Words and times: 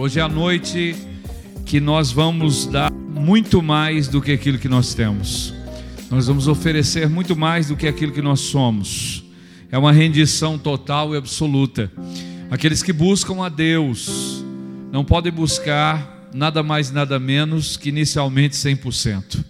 Hoje 0.00 0.20
é 0.20 0.22
a 0.22 0.28
noite 0.28 0.96
que 1.66 1.80
nós 1.80 2.10
vamos 2.10 2.64
dar 2.64 2.90
muito 2.90 3.60
mais 3.60 4.08
do 4.08 4.22
que 4.22 4.32
aquilo 4.32 4.56
que 4.56 4.68
nós 4.68 4.94
temos. 4.94 5.52
Nós 6.10 6.28
vamos 6.28 6.48
oferecer 6.48 7.10
muito 7.10 7.36
mais 7.36 7.68
do 7.68 7.76
que 7.76 7.86
aquilo 7.86 8.12
que 8.12 8.22
nós 8.22 8.40
somos. 8.40 9.22
É 9.70 9.76
uma 9.76 9.92
rendição 9.92 10.56
total 10.56 11.14
e 11.14 11.18
absoluta. 11.18 11.92
Aqueles 12.50 12.82
que 12.82 12.90
buscam 12.90 13.44
a 13.44 13.50
Deus 13.50 14.42
não 14.90 15.04
podem 15.04 15.30
buscar 15.30 16.17
nada 16.38 16.62
mais 16.62 16.92
nada 16.92 17.18
menos 17.18 17.76
que 17.76 17.88
inicialmente 17.88 18.54
100%. 18.54 19.44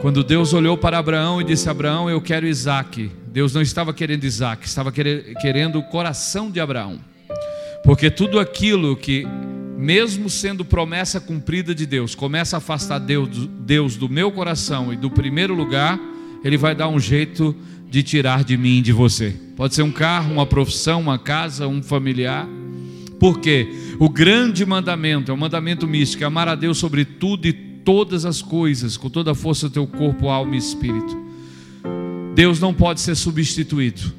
Quando 0.00 0.24
Deus 0.24 0.54
olhou 0.54 0.76
para 0.78 0.98
Abraão 0.98 1.38
e 1.40 1.44
disse: 1.44 1.68
Abraão, 1.68 2.08
eu 2.08 2.20
quero 2.20 2.46
Isaac. 2.46 3.10
Deus 3.26 3.52
não 3.52 3.60
estava 3.60 3.92
querendo 3.92 4.24
Isaac, 4.24 4.66
estava 4.66 4.90
querendo 4.90 5.78
o 5.78 5.82
coração 5.82 6.50
de 6.50 6.60
Abraão. 6.60 6.98
Porque 7.84 8.10
tudo 8.10 8.40
aquilo 8.40 8.96
que 8.96 9.26
mesmo 9.76 10.30
sendo 10.30 10.64
promessa 10.64 11.20
cumprida 11.20 11.74
de 11.74 11.84
Deus, 11.84 12.14
começa 12.14 12.56
a 12.56 12.58
afastar 12.58 12.98
Deus, 12.98 13.28
Deus 13.60 13.96
do 13.96 14.08
meu 14.08 14.32
coração 14.32 14.92
e 14.92 14.96
do 14.96 15.10
primeiro 15.10 15.54
lugar, 15.54 16.00
Ele 16.42 16.56
vai 16.56 16.74
dar 16.74 16.88
um 16.88 16.98
jeito 16.98 17.54
de 17.90 18.02
tirar 18.02 18.44
de 18.44 18.56
mim 18.56 18.78
e 18.78 18.82
de 18.82 18.92
você. 18.92 19.34
Pode 19.56 19.74
ser 19.74 19.82
um 19.82 19.92
carro, 19.92 20.32
uma 20.32 20.46
profissão, 20.46 21.00
uma 21.00 21.18
casa, 21.18 21.68
um 21.68 21.82
familiar. 21.82 22.48
Porque 23.20 23.68
o 23.98 24.08
grande 24.08 24.64
mandamento, 24.66 25.30
é 25.30 25.34
o 25.34 25.36
um 25.36 25.40
mandamento 25.40 25.86
místico, 25.86 26.24
é 26.24 26.26
amar 26.26 26.48
a 26.48 26.54
Deus 26.54 26.78
sobre 26.78 27.04
tudo 27.04 27.46
e 27.46 27.52
todas 27.52 28.24
as 28.24 28.40
coisas, 28.42 28.96
com 28.96 29.10
toda 29.10 29.32
a 29.32 29.34
força 29.34 29.68
do 29.68 29.72
teu 29.72 29.86
corpo, 29.86 30.28
alma 30.28 30.54
e 30.54 30.58
espírito. 30.58 31.22
Deus 32.34 32.58
não 32.58 32.74
pode 32.74 33.00
ser 33.00 33.14
substituído. 33.14 34.12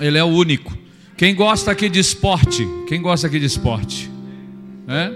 Ele 0.00 0.16
é 0.16 0.24
o 0.24 0.28
único. 0.28 0.76
Quem 1.16 1.34
gosta 1.34 1.70
aqui 1.70 1.88
de 1.88 2.00
esporte? 2.00 2.66
Quem 2.88 3.00
gosta 3.02 3.26
aqui 3.26 3.38
de 3.38 3.46
esporte? 3.46 4.10
É? 4.88 5.12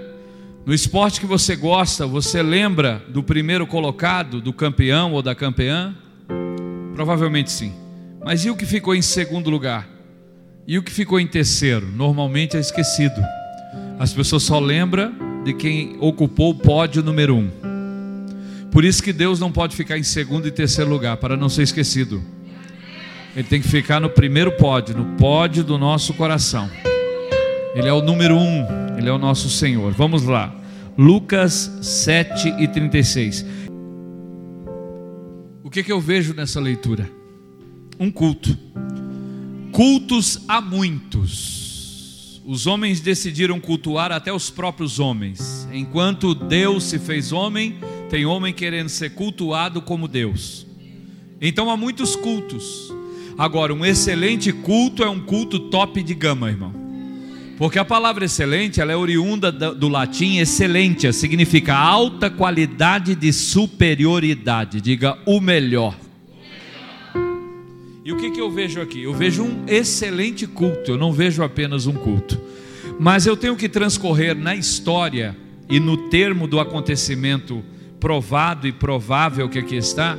No 0.65 0.73
esporte 0.73 1.19
que 1.19 1.25
você 1.25 1.55
gosta, 1.55 2.05
você 2.05 2.43
lembra 2.43 3.03
do 3.09 3.23
primeiro 3.23 3.65
colocado, 3.65 4.39
do 4.39 4.53
campeão 4.53 5.13
ou 5.13 5.21
da 5.21 5.33
campeã? 5.33 5.95
Provavelmente 6.93 7.51
sim. 7.51 7.73
Mas 8.23 8.45
e 8.45 8.49
o 8.49 8.55
que 8.55 8.65
ficou 8.65 8.93
em 8.93 9.01
segundo 9.01 9.49
lugar? 9.49 9.87
E 10.69 10.77
o 10.77 10.83
que 10.83 10.91
ficou 10.91 11.19
em 11.19 11.25
terceiro? 11.25 11.87
Normalmente 11.87 12.55
é 12.55 12.59
esquecido. 12.59 13.19
As 13.97 14.13
pessoas 14.13 14.43
só 14.43 14.59
lembram 14.59 15.11
de 15.43 15.51
quem 15.51 15.97
ocupou 15.99 16.51
o 16.51 16.55
pódio 16.55 17.01
número 17.01 17.35
um. 17.35 17.49
Por 18.69 18.85
isso 18.85 19.01
que 19.01 19.11
Deus 19.11 19.39
não 19.39 19.51
pode 19.51 19.75
ficar 19.75 19.97
em 19.97 20.03
segundo 20.03 20.47
e 20.47 20.51
terceiro 20.51 20.87
lugar, 20.87 21.17
para 21.17 21.35
não 21.35 21.49
ser 21.49 21.63
esquecido. 21.63 22.21
Ele 23.35 23.47
tem 23.47 23.59
que 23.59 23.67
ficar 23.67 23.99
no 23.99 24.11
primeiro 24.11 24.51
pódio, 24.57 24.95
no 24.95 25.17
pódio 25.17 25.63
do 25.63 25.75
nosso 25.75 26.13
coração. 26.13 26.69
Ele 27.73 27.87
é 27.87 27.93
o 27.93 28.03
número 28.03 28.35
um, 28.35 28.63
ele 28.95 29.09
é 29.09 29.11
o 29.11 29.17
nosso 29.17 29.49
Senhor. 29.49 29.91
Vamos 29.93 30.21
lá. 30.21 30.55
Lucas 30.95 31.79
7 31.81 32.47
e 32.59 32.67
36. 32.67 33.43
O 35.63 35.69
que, 35.71 35.81
que 35.81 35.91
eu 35.91 35.99
vejo 35.99 36.35
nessa 36.35 36.59
leitura? 36.59 37.09
Um 37.99 38.11
culto. 38.11 38.55
Cultos 39.79 40.41
a 40.45 40.59
muitos. 40.59 42.41
Os 42.45 42.67
homens 42.67 42.99
decidiram 42.99 43.61
cultuar 43.61 44.11
até 44.11 44.29
os 44.29 44.49
próprios 44.49 44.99
homens. 44.99 45.65
Enquanto 45.71 46.35
Deus 46.35 46.83
se 46.83 46.99
fez 46.99 47.31
homem, 47.31 47.77
tem 48.09 48.25
homem 48.25 48.53
querendo 48.53 48.89
ser 48.89 49.11
cultuado 49.11 49.81
como 49.81 50.05
Deus. 50.05 50.67
Então 51.39 51.69
há 51.69 51.77
muitos 51.77 52.13
cultos. 52.13 52.93
Agora, 53.37 53.73
um 53.73 53.85
excelente 53.85 54.51
culto 54.51 55.01
é 55.01 55.09
um 55.09 55.21
culto 55.21 55.57
top 55.57 56.03
de 56.03 56.13
gama, 56.13 56.49
irmão. 56.49 56.73
Porque 57.57 57.79
a 57.79 57.85
palavra 57.85 58.25
excelente, 58.25 58.81
ela 58.81 58.91
é 58.91 58.97
oriunda 58.97 59.49
do 59.49 59.87
latim 59.87 60.39
excelente, 60.39 61.13
significa 61.13 61.73
alta 61.73 62.29
qualidade 62.29 63.15
de 63.15 63.31
superioridade. 63.31 64.81
Diga 64.81 65.17
o 65.25 65.39
melhor. 65.39 66.08
E 68.09 68.11
o 68.11 68.17
que, 68.17 68.31
que 68.31 68.41
eu 68.41 68.49
vejo 68.49 68.81
aqui? 68.81 69.03
Eu 69.03 69.13
vejo 69.13 69.43
um 69.43 69.65
excelente 69.67 70.47
culto, 70.47 70.89
eu 70.89 70.97
não 70.97 71.13
vejo 71.13 71.43
apenas 71.43 71.85
um 71.85 71.93
culto. 71.93 72.41
Mas 72.99 73.27
eu 73.27 73.37
tenho 73.37 73.55
que 73.55 73.69
transcorrer 73.69 74.35
na 74.35 74.55
história 74.55 75.37
e 75.69 75.79
no 75.79 76.09
termo 76.09 76.47
do 76.47 76.59
acontecimento 76.59 77.63
provado 77.99 78.67
e 78.67 78.71
provável 78.71 79.47
que 79.47 79.59
aqui 79.59 79.75
está 79.75 80.17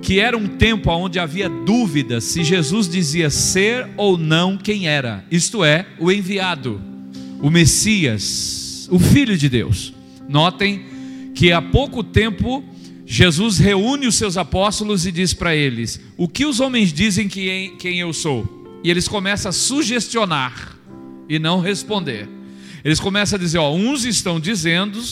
que 0.00 0.18
era 0.18 0.34
um 0.34 0.48
tempo 0.48 0.90
onde 0.90 1.18
havia 1.18 1.46
dúvida 1.46 2.22
se 2.22 2.42
Jesus 2.42 2.88
dizia 2.88 3.28
ser 3.28 3.86
ou 3.98 4.16
não 4.16 4.56
quem 4.56 4.88
era, 4.88 5.22
isto 5.30 5.62
é, 5.62 5.84
o 5.98 6.10
enviado, 6.10 6.80
o 7.42 7.50
Messias, 7.50 8.88
o 8.90 8.98
Filho 8.98 9.36
de 9.36 9.50
Deus. 9.50 9.92
Notem 10.26 10.86
que 11.34 11.52
há 11.52 11.60
pouco 11.60 12.02
tempo 12.02 12.64
Jesus 13.12 13.58
reúne 13.58 14.06
os 14.06 14.14
seus 14.14 14.36
apóstolos 14.36 15.04
e 15.04 15.10
diz 15.10 15.34
para 15.34 15.52
eles: 15.52 16.00
O 16.16 16.28
que 16.28 16.46
os 16.46 16.60
homens 16.60 16.92
dizem 16.92 17.26
que 17.26 17.70
quem 17.76 17.98
eu 17.98 18.12
sou? 18.12 18.80
E 18.84 18.90
eles 18.90 19.08
começam 19.08 19.48
a 19.48 19.52
sugestionar 19.52 20.78
e 21.28 21.36
não 21.36 21.58
responder. 21.58 22.28
Eles 22.84 23.00
começam 23.00 23.36
a 23.36 23.40
dizer: 23.40 23.58
ó, 23.58 23.74
uns 23.74 24.04
estão 24.04 24.38
dizendo 24.38 25.02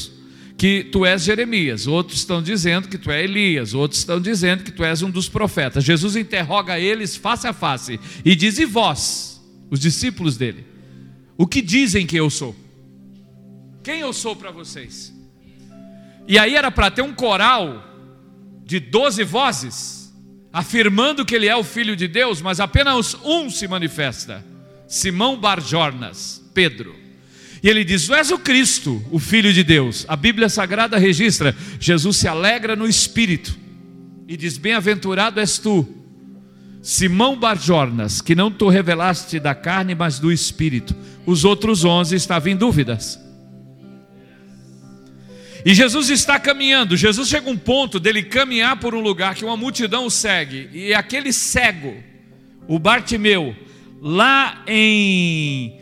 que 0.57 0.85
tu 0.85 1.05
és 1.05 1.25
Jeremias, 1.25 1.89
outros 1.89 2.21
estão 2.21 2.41
dizendo 2.41 2.89
que 2.89 2.97
tu 2.97 3.11
és 3.11 3.29
Elias, 3.29 3.75
outros 3.75 3.99
estão 3.99 4.21
dizendo 4.21 4.63
que 4.63 4.71
tu 4.71 4.85
és 4.85 5.03
um 5.03 5.11
dos 5.11 5.29
profetas. 5.29 5.83
Jesus 5.83 6.15
interroga 6.15 6.79
eles 6.79 7.17
face 7.17 7.49
a 7.49 7.53
face 7.53 7.99
e 8.25 8.37
diz: 8.37 8.61
E 8.61 8.65
vós, 8.65 9.45
os 9.69 9.81
discípulos 9.81 10.37
dele, 10.37 10.65
o 11.37 11.49
que 11.49 11.61
dizem 11.61 12.07
que 12.07 12.17
eu 12.17 12.31
sou? 12.31 12.55
Quem 13.83 13.99
eu 13.99 14.13
sou 14.13 14.37
para 14.37 14.53
vocês? 14.53 15.13
E 16.29 16.39
aí 16.39 16.55
era 16.55 16.71
para 16.71 16.93
ter 16.93 17.03
um 17.03 17.13
coral 17.13 17.88
de 18.69 18.79
doze 18.79 19.25
vozes, 19.25 20.13
afirmando 20.53 21.25
que 21.25 21.35
ele 21.35 21.49
é 21.49 21.57
o 21.57 21.65
Filho 21.65 21.97
de 21.97 22.07
Deus, 22.07 22.43
mas 22.43 22.61
apenas 22.61 23.17
um 23.25 23.49
se 23.49 23.67
manifesta: 23.67 24.45
Simão 24.87 25.41
Barjornas, 25.41 26.45
Pedro. 26.53 26.95
E 27.63 27.69
ele 27.69 27.83
diz: 27.83 28.07
Tu 28.07 28.15
és 28.15 28.31
o 28.31 28.39
Cristo, 28.39 29.03
o 29.11 29.19
Filho 29.19 29.55
de 29.55 29.65
Deus. 29.65 30.05
A 30.07 30.15
Bíblia 30.15 30.51
Sagrada 30.51 30.99
registra: 30.99 31.57
Jesus 31.81 32.19
se 32.19 32.29
alegra 32.29 32.77
no 32.77 32.87
espírito 32.87 33.57
e 34.29 34.37
diz: 34.37 34.59
Bem-aventurado 34.59 35.41
és 35.41 35.57
tu, 35.57 35.89
Simão 36.83 37.41
Barjornas, 37.41 38.21
que 38.21 38.35
não 38.35 38.51
tu 38.51 38.69
revelaste 38.69 39.41
da 39.41 39.55
carne, 39.55 39.95
mas 39.95 40.19
do 40.19 40.31
espírito. 40.31 40.95
Os 41.25 41.43
outros 41.43 41.87
onze 41.87 42.17
estavam 42.17 42.53
em 42.53 42.57
dúvidas. 42.57 43.19
E 45.65 45.75
Jesus 45.75 46.09
está 46.11 46.39
caminhando. 46.39 46.97
Jesus 46.97 47.29
chega 47.29 47.49
a 47.49 47.53
um 47.53 47.57
ponto 47.57 47.99
dele 47.99 48.23
caminhar 48.23 48.79
por 48.79 48.95
um 48.95 49.01
lugar 49.01 49.35
que 49.35 49.45
uma 49.45 49.57
multidão 49.57 50.07
o 50.07 50.11
segue. 50.11 50.69
E 50.73 50.95
aquele 50.95 51.33
cego, 51.33 51.97
o 52.67 52.79
Bartimeu, 52.79 53.57
lá 54.01 54.63
em 54.67 55.79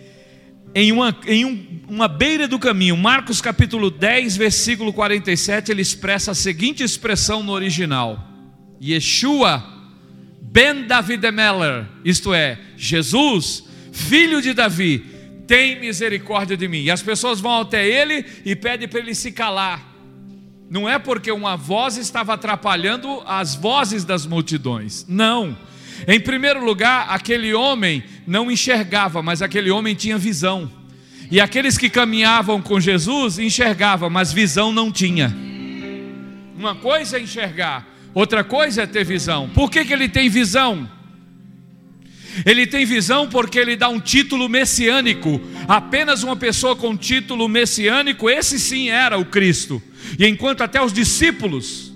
em, 0.74 0.92
uma, 0.92 1.16
em 1.26 1.44
um, 1.46 1.66
uma 1.88 2.06
beira 2.06 2.46
do 2.46 2.58
caminho, 2.58 2.98
Marcos 2.98 3.40
capítulo 3.40 3.90
10, 3.90 4.36
versículo 4.36 4.92
47, 4.92 5.70
ele 5.70 5.80
expressa 5.80 6.32
a 6.32 6.34
seguinte 6.34 6.82
expressão 6.82 7.42
no 7.42 7.52
original: 7.52 8.22
Yeshua 8.82 9.64
ben 10.42 10.86
David 10.86 11.30
Meller, 11.30 11.86
isto 12.04 12.34
é, 12.34 12.58
Jesus, 12.76 13.64
filho 13.90 14.42
de 14.42 14.52
Davi, 14.52 15.15
tem 15.46 15.80
misericórdia 15.80 16.56
de 16.56 16.66
mim. 16.68 16.82
E 16.82 16.90
as 16.90 17.02
pessoas 17.02 17.40
vão 17.40 17.60
até 17.60 17.86
ele 17.86 18.24
e 18.44 18.56
pedem 18.56 18.88
para 18.88 19.00
ele 19.00 19.14
se 19.14 19.32
calar. 19.32 19.82
Não 20.68 20.88
é 20.88 20.98
porque 20.98 21.30
uma 21.30 21.56
voz 21.56 21.96
estava 21.96 22.34
atrapalhando 22.34 23.22
as 23.26 23.54
vozes 23.54 24.04
das 24.04 24.26
multidões. 24.26 25.06
Não 25.08 25.56
em 26.06 26.20
primeiro 26.20 26.64
lugar, 26.64 27.06
aquele 27.08 27.54
homem 27.54 28.02
não 28.26 28.50
enxergava, 28.50 29.22
mas 29.22 29.40
aquele 29.40 29.70
homem 29.70 29.94
tinha 29.94 30.18
visão. 30.18 30.70
E 31.30 31.40
aqueles 31.40 31.78
que 31.78 31.88
caminhavam 31.88 32.60
com 32.60 32.78
Jesus 32.78 33.38
enxergavam, 33.38 34.10
mas 34.10 34.32
visão 34.32 34.72
não 34.72 34.90
tinha. 34.92 35.34
Uma 36.56 36.74
coisa 36.74 37.16
é 37.16 37.20
enxergar, 37.20 37.86
outra 38.12 38.42
coisa 38.44 38.82
é 38.82 38.86
ter 38.86 39.04
visão. 39.04 39.48
Por 39.50 39.70
que, 39.70 39.84
que 39.84 39.92
ele 39.92 40.08
tem 40.08 40.28
visão? 40.28 40.88
Ele 42.44 42.66
tem 42.66 42.84
visão 42.84 43.28
porque 43.28 43.58
ele 43.58 43.76
dá 43.76 43.88
um 43.88 44.00
título 44.00 44.48
messiânico. 44.48 45.40
Apenas 45.66 46.22
uma 46.22 46.36
pessoa 46.36 46.76
com 46.76 46.96
título 46.96 47.48
messiânico, 47.48 48.28
esse 48.28 48.58
sim 48.58 48.90
era 48.90 49.18
o 49.18 49.24
Cristo. 49.24 49.82
E 50.18 50.26
enquanto 50.26 50.62
até 50.62 50.82
os 50.82 50.92
discípulos, 50.92 51.92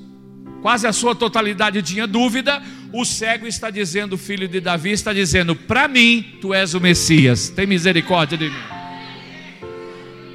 quase 0.62 0.87
a 0.87 0.92
sua 0.92 1.14
totalidade 1.14 1.82
tinha 1.82 2.06
dúvida, 2.06 2.62
o 2.92 3.04
cego 3.04 3.46
está 3.46 3.70
dizendo, 3.70 4.14
o 4.14 4.19
filho 4.19 4.48
de 4.48 4.60
Davi 4.60 4.90
está 4.90 5.12
dizendo: 5.12 5.54
Para 5.54 5.87
mim, 5.87 6.38
tu 6.40 6.54
és 6.54 6.75
o 6.75 6.81
Messias, 6.81 7.48
tem 7.48 7.66
misericórdia 7.66 8.37
de 8.38 8.48
mim. 8.50 8.81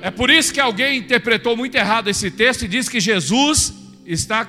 É 0.01 0.11
por 0.11 0.29
isso 0.29 0.53
que 0.53 0.59
alguém 0.59 0.99
interpretou 0.99 1.57
muito 1.57 1.75
errado 1.75 2.09
esse 2.09 2.29
texto 2.29 2.63
e 2.63 2.67
diz 2.67 2.87
que 2.87 2.99
Jesus 2.99 3.73
está 4.05 4.47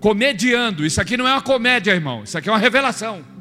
comediando. 0.00 0.84
Isso 0.84 1.00
aqui 1.00 1.16
não 1.16 1.28
é 1.28 1.32
uma 1.32 1.40
comédia, 1.42 1.92
irmão. 1.92 2.24
Isso 2.24 2.36
aqui 2.36 2.48
é 2.48 2.52
uma 2.52 2.58
revelação. 2.58 3.35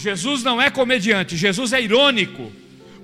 Jesus 0.00 0.42
não 0.42 0.60
é 0.60 0.70
comediante, 0.70 1.36
Jesus 1.36 1.72
é 1.72 1.82
irônico. 1.82 2.50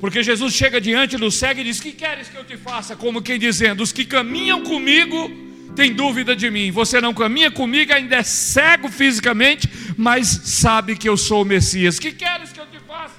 Porque 0.01 0.23
Jesus 0.23 0.55
chega 0.55 0.81
diante 0.81 1.17
do 1.17 1.31
cego 1.31 1.61
e 1.61 1.65
diz: 1.65 1.81
Que 1.81 1.93
queres 1.93 2.29
que 2.29 2.37
eu 2.37 2.45
te 2.45 2.57
faça? 2.57 2.97
Como 2.97 3.23
quem 3.23 3.39
dizendo: 3.39 3.83
Os 3.83 3.93
que 3.93 4.05
caminham 4.05 4.63
comigo 4.63 5.31
têm 5.75 5.93
dúvida 5.93 6.35
de 6.35 6.51
mim. 6.51 6.71
Você 6.71 7.01
não 7.01 7.13
caminha 7.15 7.51
comigo, 7.51 7.93
ainda 7.93 8.17
é 8.17 8.23
cego 8.23 8.89
fisicamente, 8.89 9.69
mas 9.97 10.27
sabe 10.45 10.97
que 10.97 11.09
eu 11.09 11.17
sou 11.17 11.43
o 11.43 11.45
Messias. 11.45 11.99
Que 11.99 12.13
queres 12.13 12.53
que 12.53 12.61
eu 12.61 12.67
te 12.67 12.79
faça? 12.87 13.15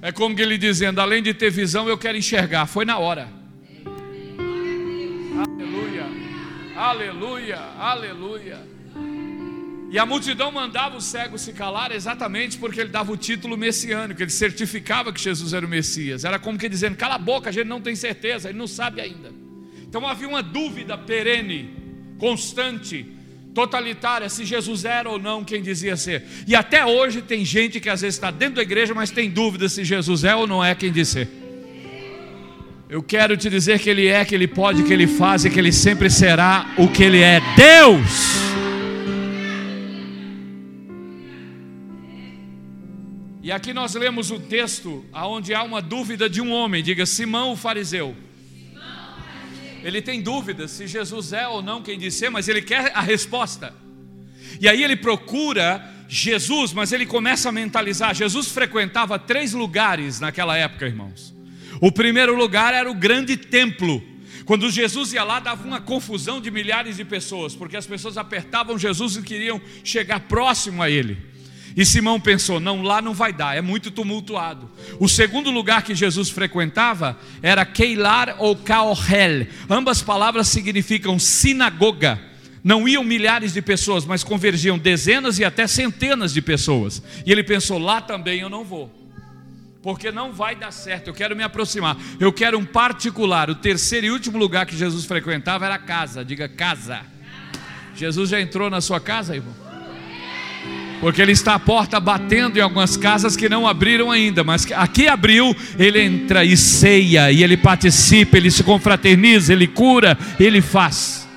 É 0.00 0.10
como 0.12 0.34
que 0.34 0.42
ele 0.42 0.58
dizendo: 0.58 1.00
Além 1.00 1.22
de 1.22 1.32
ter 1.34 1.50
visão, 1.50 1.88
eu 1.88 1.96
quero 1.96 2.18
enxergar. 2.18 2.66
Foi 2.66 2.84
na 2.84 2.98
hora. 2.98 3.28
Aleluia, 5.36 6.06
aleluia, 6.76 7.58
aleluia. 7.78 8.81
E 9.92 9.98
a 9.98 10.06
multidão 10.06 10.50
mandava 10.50 10.96
o 10.96 11.02
cego 11.02 11.36
se 11.36 11.52
calar 11.52 11.92
exatamente 11.92 12.56
porque 12.56 12.80
ele 12.80 12.88
dava 12.88 13.12
o 13.12 13.16
título 13.16 13.58
messiânico, 13.58 14.22
ele 14.22 14.30
certificava 14.30 15.12
que 15.12 15.20
Jesus 15.20 15.52
era 15.52 15.66
o 15.66 15.68
Messias. 15.68 16.24
Era 16.24 16.38
como 16.38 16.58
que 16.58 16.66
dizendo: 16.66 16.96
cala 16.96 17.16
a 17.16 17.18
boca, 17.18 17.50
a 17.50 17.52
gente 17.52 17.66
não 17.66 17.78
tem 17.78 17.94
certeza, 17.94 18.48
ele 18.48 18.56
não 18.56 18.66
sabe 18.66 19.02
ainda. 19.02 19.30
Então 19.86 20.08
havia 20.08 20.26
uma 20.26 20.42
dúvida 20.42 20.96
perene, 20.96 21.76
constante, 22.18 23.06
totalitária, 23.54 24.30
se 24.30 24.46
Jesus 24.46 24.86
era 24.86 25.10
ou 25.10 25.18
não 25.18 25.44
quem 25.44 25.60
dizia 25.60 25.94
ser. 25.94 26.24
E 26.48 26.56
até 26.56 26.86
hoje 26.86 27.20
tem 27.20 27.44
gente 27.44 27.78
que 27.78 27.90
às 27.90 28.00
vezes 28.00 28.14
está 28.14 28.30
dentro 28.30 28.54
da 28.54 28.62
igreja, 28.62 28.94
mas 28.94 29.10
tem 29.10 29.28
dúvida 29.28 29.68
se 29.68 29.84
Jesus 29.84 30.24
é 30.24 30.34
ou 30.34 30.46
não 30.46 30.64
é 30.64 30.74
quem 30.74 30.90
diz 30.90 31.08
ser. 31.08 31.28
Eu 32.88 33.02
quero 33.02 33.36
te 33.36 33.50
dizer 33.50 33.78
que 33.78 33.90
Ele 33.90 34.06
é, 34.06 34.24
que 34.24 34.34
Ele 34.34 34.48
pode, 34.48 34.84
que 34.84 34.92
Ele 34.92 35.06
faz 35.06 35.44
e 35.44 35.50
que 35.50 35.58
Ele 35.58 35.70
sempre 35.70 36.08
será 36.08 36.72
o 36.78 36.88
que 36.88 37.02
Ele 37.02 37.20
é. 37.20 37.42
Deus! 37.54 38.41
E 43.42 43.50
aqui 43.50 43.74
nós 43.74 43.94
lemos 43.94 44.30
o 44.30 44.38
texto 44.38 45.04
onde 45.12 45.52
há 45.52 45.64
uma 45.64 45.82
dúvida 45.82 46.30
de 46.30 46.40
um 46.40 46.52
homem, 46.52 46.80
diga 46.80 47.04
Simão 47.04 47.52
o 47.52 47.56
fariseu. 47.56 48.16
Ele 49.82 50.00
tem 50.00 50.22
dúvida 50.22 50.68
se 50.68 50.86
Jesus 50.86 51.32
é 51.32 51.48
ou 51.48 51.60
não 51.60 51.82
quem 51.82 51.98
disse, 51.98 52.30
mas 52.30 52.46
ele 52.46 52.62
quer 52.62 52.92
a 52.94 53.00
resposta. 53.00 53.74
E 54.60 54.68
aí 54.68 54.84
ele 54.84 54.94
procura 54.94 55.84
Jesus, 56.08 56.72
mas 56.72 56.92
ele 56.92 57.04
começa 57.04 57.48
a 57.48 57.52
mentalizar. 57.52 58.14
Jesus 58.14 58.46
frequentava 58.48 59.18
três 59.18 59.52
lugares 59.52 60.20
naquela 60.20 60.56
época, 60.56 60.86
irmãos. 60.86 61.34
O 61.80 61.90
primeiro 61.90 62.36
lugar 62.36 62.72
era 62.72 62.88
o 62.88 62.94
grande 62.94 63.36
templo. 63.36 64.00
Quando 64.44 64.70
Jesus 64.70 65.12
ia 65.12 65.24
lá, 65.24 65.40
dava 65.40 65.66
uma 65.66 65.80
confusão 65.80 66.40
de 66.40 66.48
milhares 66.48 66.96
de 66.96 67.04
pessoas, 67.04 67.56
porque 67.56 67.76
as 67.76 67.86
pessoas 67.86 68.16
apertavam 68.16 68.78
Jesus 68.78 69.16
e 69.16 69.22
queriam 69.22 69.60
chegar 69.82 70.20
próximo 70.20 70.80
a 70.80 70.88
ele. 70.88 71.31
E 71.76 71.84
Simão 71.84 72.20
pensou: 72.20 72.60
não, 72.60 72.82
lá 72.82 73.00
não 73.00 73.14
vai 73.14 73.32
dar, 73.32 73.56
é 73.56 73.60
muito 73.60 73.90
tumultuado. 73.90 74.70
O 74.98 75.08
segundo 75.08 75.50
lugar 75.50 75.82
que 75.82 75.94
Jesus 75.94 76.28
frequentava 76.30 77.18
era 77.42 77.64
Keilar 77.64 78.36
ou 78.38 78.56
Kaohel. 78.56 79.46
Ambas 79.68 80.02
palavras 80.02 80.48
significam 80.48 81.18
sinagoga. 81.18 82.20
Não 82.64 82.86
iam 82.86 83.02
milhares 83.02 83.52
de 83.52 83.60
pessoas, 83.60 84.04
mas 84.04 84.22
convergiam 84.22 84.78
dezenas 84.78 85.38
e 85.38 85.44
até 85.44 85.66
centenas 85.66 86.32
de 86.32 86.40
pessoas. 86.40 87.02
E 87.26 87.32
ele 87.32 87.42
pensou: 87.42 87.78
lá 87.78 88.00
também 88.00 88.40
eu 88.40 88.48
não 88.48 88.64
vou. 88.64 89.02
Porque 89.82 90.12
não 90.12 90.32
vai 90.32 90.54
dar 90.54 90.70
certo, 90.70 91.08
eu 91.08 91.14
quero 91.14 91.34
me 91.34 91.42
aproximar. 91.42 91.96
Eu 92.20 92.32
quero 92.32 92.56
um 92.56 92.64
particular. 92.64 93.50
O 93.50 93.54
terceiro 93.56 94.06
e 94.06 94.10
último 94.12 94.38
lugar 94.38 94.64
que 94.64 94.76
Jesus 94.76 95.04
frequentava 95.04 95.66
era 95.66 95.76
casa. 95.76 96.24
Diga 96.24 96.48
casa. 96.48 97.00
Jesus 97.96 98.30
já 98.30 98.40
entrou 98.40 98.70
na 98.70 98.80
sua 98.80 99.00
casa, 99.00 99.34
irmão? 99.34 99.61
Porque 101.02 101.20
ele 101.20 101.32
está 101.32 101.56
à 101.56 101.58
porta 101.58 101.98
batendo 101.98 102.56
em 102.60 102.62
algumas 102.62 102.96
casas 102.96 103.36
que 103.36 103.48
não 103.48 103.66
abriram 103.66 104.08
ainda, 104.08 104.44
mas 104.44 104.70
aqui 104.70 105.08
abriu, 105.08 105.52
ele 105.76 106.00
entra 106.00 106.44
e 106.44 106.56
ceia, 106.56 107.32
e 107.32 107.42
ele 107.42 107.56
participa, 107.56 108.36
ele 108.36 108.52
se 108.52 108.62
confraterniza, 108.62 109.52
ele 109.52 109.66
cura, 109.66 110.16
ele 110.38 110.60
faz. 110.62 111.28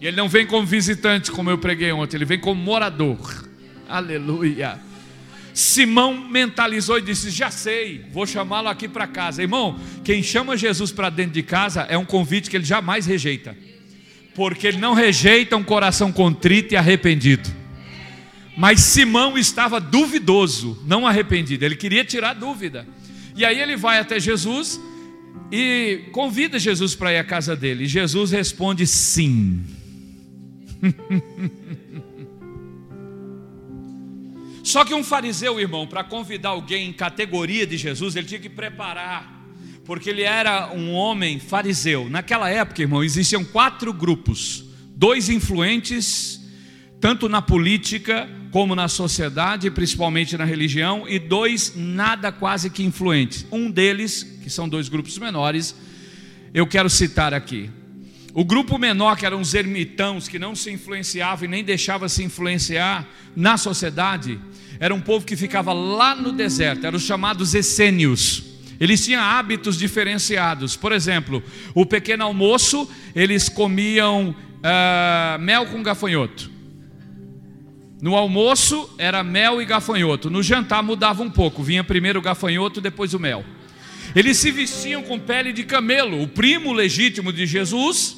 E 0.00 0.08
ele 0.08 0.16
não 0.16 0.28
vem 0.28 0.44
como 0.44 0.66
visitante, 0.66 1.30
como 1.30 1.48
eu 1.48 1.56
preguei 1.56 1.92
ontem, 1.92 2.16
ele 2.16 2.24
vem 2.24 2.40
como 2.40 2.60
morador. 2.60 3.46
Aleluia. 3.88 4.76
Simão 5.54 6.28
mentalizou 6.28 6.98
e 6.98 7.02
disse: 7.02 7.30
Já 7.30 7.48
sei, 7.48 8.04
vou 8.12 8.26
chamá-lo 8.26 8.66
aqui 8.66 8.88
para 8.88 9.06
casa. 9.06 9.40
Irmão, 9.40 9.78
quem 10.02 10.20
chama 10.20 10.56
Jesus 10.56 10.90
para 10.90 11.10
dentro 11.10 11.34
de 11.34 11.44
casa 11.44 11.82
é 11.82 11.96
um 11.96 12.04
convite 12.04 12.50
que 12.50 12.56
ele 12.56 12.64
jamais 12.64 13.06
rejeita, 13.06 13.56
porque 14.34 14.66
ele 14.66 14.78
não 14.78 14.94
rejeita 14.94 15.56
um 15.56 15.62
coração 15.62 16.10
contrito 16.10 16.74
e 16.74 16.76
arrependido. 16.76 17.65
Mas 18.56 18.80
Simão 18.80 19.36
estava 19.36 19.78
duvidoso, 19.78 20.82
não 20.86 21.06
arrependido, 21.06 21.64
ele 21.64 21.76
queria 21.76 22.04
tirar 22.04 22.32
dúvida. 22.32 22.88
E 23.36 23.44
aí 23.44 23.60
ele 23.60 23.76
vai 23.76 23.98
até 23.98 24.18
Jesus 24.18 24.80
e 25.52 26.04
convida 26.10 26.58
Jesus 26.58 26.94
para 26.94 27.12
ir 27.12 27.18
à 27.18 27.24
casa 27.24 27.54
dele. 27.54 27.84
E 27.84 27.86
Jesus 27.86 28.30
responde 28.30 28.86
sim. 28.86 29.62
Só 34.64 34.84
que 34.86 34.94
um 34.94 35.04
fariseu, 35.04 35.60
irmão, 35.60 35.86
para 35.86 36.02
convidar 36.02 36.48
alguém 36.48 36.88
em 36.88 36.92
categoria 36.92 37.66
de 37.66 37.76
Jesus, 37.76 38.16
ele 38.16 38.26
tinha 38.26 38.40
que 38.40 38.48
preparar, 38.48 39.46
porque 39.84 40.10
ele 40.10 40.22
era 40.22 40.72
um 40.72 40.92
homem 40.92 41.38
fariseu. 41.38 42.08
Naquela 42.08 42.48
época, 42.50 42.80
irmão, 42.82 43.04
existiam 43.04 43.44
quatro 43.44 43.92
grupos: 43.92 44.64
dois 44.96 45.28
influentes, 45.28 46.40
tanto 47.00 47.28
na 47.28 47.40
política 47.40 48.28
como 48.56 48.74
na 48.74 48.88
sociedade, 48.88 49.70
principalmente 49.70 50.34
na 50.34 50.46
religião, 50.46 51.06
e 51.06 51.18
dois 51.18 51.74
nada 51.76 52.32
quase 52.32 52.70
que 52.70 52.82
influentes. 52.82 53.46
Um 53.52 53.70
deles, 53.70 54.22
que 54.42 54.48
são 54.48 54.66
dois 54.66 54.88
grupos 54.88 55.18
menores, 55.18 55.76
eu 56.54 56.66
quero 56.66 56.88
citar 56.88 57.34
aqui. 57.34 57.68
O 58.32 58.46
grupo 58.46 58.78
menor, 58.78 59.18
que 59.18 59.26
eram 59.26 59.42
os 59.42 59.52
ermitãos, 59.52 60.26
que 60.26 60.38
não 60.38 60.54
se 60.54 60.70
influenciavam 60.70 61.44
e 61.44 61.48
nem 61.48 61.62
deixavam 61.62 62.08
se 62.08 62.24
influenciar 62.24 63.06
na 63.36 63.58
sociedade, 63.58 64.40
era 64.80 64.94
um 64.94 65.02
povo 65.02 65.26
que 65.26 65.36
ficava 65.36 65.74
lá 65.74 66.14
no 66.14 66.32
deserto, 66.32 66.86
eram 66.86 66.96
os 66.96 67.04
chamados 67.04 67.54
essênios. 67.54 68.42
Eles 68.80 69.04
tinham 69.04 69.22
hábitos 69.22 69.76
diferenciados. 69.76 70.74
Por 70.76 70.92
exemplo, 70.92 71.42
o 71.74 71.84
pequeno 71.84 72.24
almoço, 72.24 72.90
eles 73.14 73.50
comiam 73.50 74.30
uh, 74.30 75.38
mel 75.42 75.66
com 75.66 75.82
gafanhoto. 75.82 76.55
No 78.00 78.14
almoço 78.14 78.94
era 78.98 79.22
mel 79.24 79.60
e 79.60 79.64
gafanhoto. 79.64 80.28
No 80.28 80.42
jantar 80.42 80.82
mudava 80.82 81.22
um 81.22 81.30
pouco. 81.30 81.62
Vinha 81.62 81.82
primeiro 81.82 82.18
o 82.18 82.22
gafanhoto, 82.22 82.80
depois 82.80 83.14
o 83.14 83.18
mel. 83.18 83.44
Eles 84.14 84.36
se 84.38 84.50
vestiam 84.50 85.02
com 85.02 85.18
pele 85.18 85.52
de 85.52 85.64
camelo. 85.64 86.22
O 86.22 86.28
primo 86.28 86.72
legítimo 86.72 87.32
de 87.32 87.46
Jesus, 87.46 88.16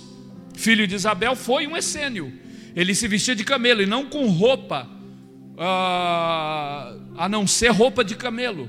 filho 0.54 0.86
de 0.86 0.94
Isabel, 0.94 1.36
foi 1.36 1.66
um 1.66 1.76
essênio. 1.76 2.32
Ele 2.74 2.94
se 2.94 3.08
vestia 3.08 3.34
de 3.34 3.44
camelo 3.44 3.82
e 3.82 3.86
não 3.86 4.04
com 4.06 4.26
roupa, 4.28 4.88
uh, 5.54 7.00
a 7.16 7.28
não 7.28 7.46
ser 7.46 7.72
roupa 7.72 8.04
de 8.04 8.14
camelo. 8.14 8.68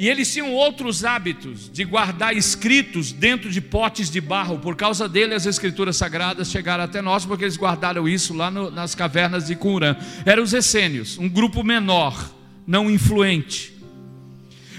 E 0.00 0.08
eles 0.08 0.32
tinham 0.32 0.54
outros 0.54 1.04
hábitos 1.04 1.70
de 1.70 1.84
guardar 1.84 2.34
escritos 2.34 3.12
dentro 3.12 3.50
de 3.50 3.60
potes 3.60 4.10
de 4.10 4.18
barro. 4.18 4.58
Por 4.58 4.74
causa 4.74 5.06
dele, 5.06 5.34
as 5.34 5.44
escrituras 5.44 5.94
sagradas 5.98 6.50
chegaram 6.50 6.84
até 6.84 7.02
nós, 7.02 7.26
porque 7.26 7.44
eles 7.44 7.58
guardaram 7.58 8.08
isso 8.08 8.32
lá 8.32 8.50
no, 8.50 8.70
nas 8.70 8.94
cavernas 8.94 9.48
de 9.48 9.54
Qumran. 9.54 9.94
Eram 10.24 10.42
os 10.42 10.54
essênios, 10.54 11.18
um 11.18 11.28
grupo 11.28 11.62
menor, 11.62 12.32
não 12.66 12.90
influente. 12.90 13.74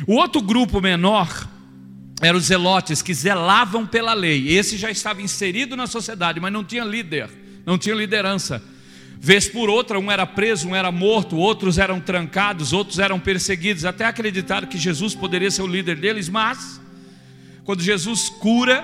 O 0.08 0.16
outro 0.16 0.42
grupo 0.42 0.82
menor 0.82 1.48
eram 2.20 2.40
os 2.40 2.46
zelotes, 2.46 3.04
que 3.04 3.14
zelavam 3.14 3.86
pela 3.86 4.16
lei. 4.16 4.50
Esse 4.50 4.76
já 4.76 4.90
estava 4.90 5.22
inserido 5.22 5.78
na 5.78 5.86
sociedade, 5.86 6.40
mas 6.40 6.52
não 6.52 6.64
tinha 6.64 6.84
líder, 6.84 7.30
não 7.64 7.78
tinha 7.78 7.94
liderança. 7.94 8.64
Vez 9.24 9.48
por 9.48 9.70
outra, 9.70 10.00
um 10.00 10.10
era 10.10 10.26
preso, 10.26 10.70
um 10.70 10.76
era 10.76 10.92
morto, 10.92 11.38
outros 11.38 11.78
eram 11.78 12.00
trancados, 12.00 12.74
outros 12.74 12.98
eram 12.98 13.20
perseguidos, 13.20 13.86
até 13.86 14.04
acreditaram 14.04 14.68
que 14.68 14.80
Jesus 14.80 15.14
poderia 15.14 15.52
ser 15.52 15.62
o 15.62 15.68
líder 15.68 15.98
deles, 15.98 16.28
mas 16.28 16.82
quando 17.64 17.84
Jesus 17.84 18.30
cura 18.30 18.84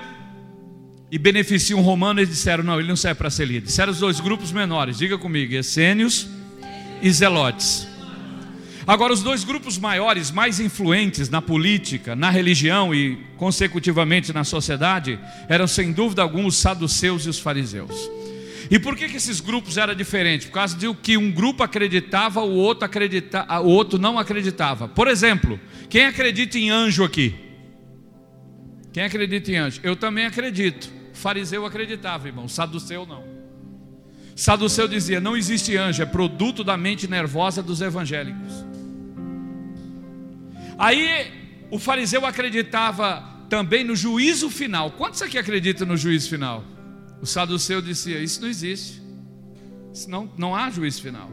e 1.10 1.18
beneficia 1.18 1.76
um 1.76 1.80
romano, 1.80 2.20
eles 2.20 2.28
disseram: 2.28 2.62
não, 2.62 2.78
ele 2.78 2.88
não 2.88 2.94
serve 2.94 3.18
para 3.18 3.30
ser 3.30 3.46
líder. 3.46 3.66
Disseram 3.66 3.90
os 3.90 3.98
dois 3.98 4.20
grupos 4.20 4.52
menores, 4.52 4.98
diga 4.98 5.18
comigo, 5.18 5.52
essênios 5.54 6.28
e 7.02 7.10
zelotes. 7.10 7.88
Agora, 8.86 9.12
os 9.12 9.24
dois 9.24 9.42
grupos 9.42 9.76
maiores, 9.76 10.30
mais 10.30 10.60
influentes 10.60 11.28
na 11.28 11.42
política, 11.42 12.14
na 12.14 12.30
religião 12.30 12.94
e, 12.94 13.18
consecutivamente, 13.36 14.32
na 14.32 14.44
sociedade, 14.44 15.18
eram 15.48 15.66
sem 15.66 15.90
dúvida 15.90 16.22
alguma 16.22 16.46
os 16.46 16.56
saduceus 16.56 17.26
e 17.26 17.28
os 17.28 17.40
fariseus. 17.40 18.08
E 18.70 18.78
por 18.78 18.94
que, 18.96 19.08
que 19.08 19.16
esses 19.16 19.40
grupos 19.40 19.78
eram 19.78 19.94
diferentes? 19.94 20.46
Por 20.46 20.54
causa 20.54 20.76
de 20.76 20.92
que 20.94 21.16
um 21.16 21.32
grupo 21.32 21.62
acreditava, 21.62 22.40
o 22.40 22.54
outro, 22.54 22.84
acredita, 22.84 23.46
o 23.62 23.68
outro 23.68 23.98
não 23.98 24.18
acreditava. 24.18 24.86
Por 24.86 25.08
exemplo, 25.08 25.58
quem 25.88 26.04
acredita 26.04 26.58
em 26.58 26.70
anjo 26.70 27.02
aqui? 27.02 27.34
Quem 28.92 29.04
acredita 29.04 29.50
em 29.50 29.56
anjo? 29.56 29.80
Eu 29.82 29.96
também 29.96 30.26
acredito. 30.26 30.92
O 31.14 31.16
fariseu 31.16 31.64
acreditava, 31.64 32.28
irmão. 32.28 32.44
O 32.44 32.48
saduceu 32.48 33.06
não. 33.06 33.22
O 33.22 34.38
saduceu 34.38 34.86
dizia: 34.86 35.20
não 35.20 35.36
existe 35.36 35.76
anjo, 35.76 36.02
é 36.02 36.06
produto 36.06 36.62
da 36.62 36.76
mente 36.76 37.08
nervosa 37.08 37.62
dos 37.62 37.80
evangélicos. 37.80 38.66
Aí 40.78 41.32
o 41.70 41.78
fariseu 41.78 42.24
acreditava 42.26 43.24
também 43.48 43.82
no 43.82 43.96
juízo 43.96 44.50
final. 44.50 44.90
Quantos 44.90 45.22
aqui 45.22 45.38
acreditam 45.38 45.86
no 45.86 45.96
juízo 45.96 46.28
final? 46.28 46.62
O 47.20 47.26
saduceu 47.26 47.82
dizia: 47.82 48.20
Isso 48.20 48.40
não 48.40 48.48
existe. 48.48 49.02
Isso 49.92 50.10
não, 50.10 50.30
não 50.36 50.54
há 50.54 50.70
juízo 50.70 51.02
final. 51.02 51.30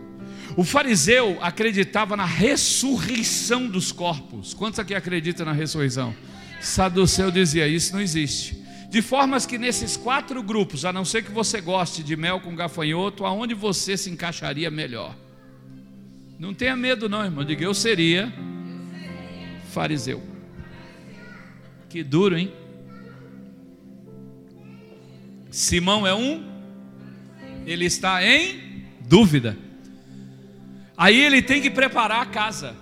O 0.58 0.64
fariseu 0.64 1.38
acreditava 1.42 2.16
na 2.16 2.26
ressurreição 2.26 3.68
dos 3.68 3.92
corpos. 3.92 4.54
Quantos 4.54 4.80
aqui 4.80 4.94
acreditam 4.96 5.46
na 5.46 5.52
ressurreição? 5.52 6.16
Saduceu 6.62 7.30
dizia: 7.32 7.68
Isso 7.68 7.94
não 7.94 8.02
existe. 8.02 8.64
De 8.90 9.02
formas 9.02 9.46
que 9.46 9.58
nesses 9.58 9.98
quatro 9.98 10.42
grupos, 10.42 10.86
a 10.86 10.94
não 10.94 11.04
ser 11.04 11.24
que 11.24 11.32
você 11.32 11.60
goste 11.60 12.02
de 12.02 12.16
mel 12.16 12.40
com 12.40 12.56
gafanhoto, 12.56 13.26
aonde 13.26 13.54
você 13.54 13.98
se 13.98 14.10
encaixaria 14.10 14.72
melhor? 14.72 15.16
Não 16.40 16.54
tenha 16.54 16.76
medo, 16.76 17.10
não, 17.10 17.24
irmão. 17.24 17.44
Diga, 17.44 17.64
eu 17.64 17.74
seria 17.74 18.32
fariseu. 19.72 20.24
Que 21.90 22.04
duro, 22.04 22.38
hein? 22.38 22.54
Simão 25.56 26.06
é 26.06 26.14
um, 26.14 26.44
ele 27.66 27.86
está 27.86 28.22
em 28.22 28.84
dúvida. 29.00 29.58
Aí 30.98 31.18
ele 31.18 31.42
tem 31.42 31.62
que 31.62 31.70
preparar 31.70 32.22
a 32.22 32.26
casa. 32.26 32.76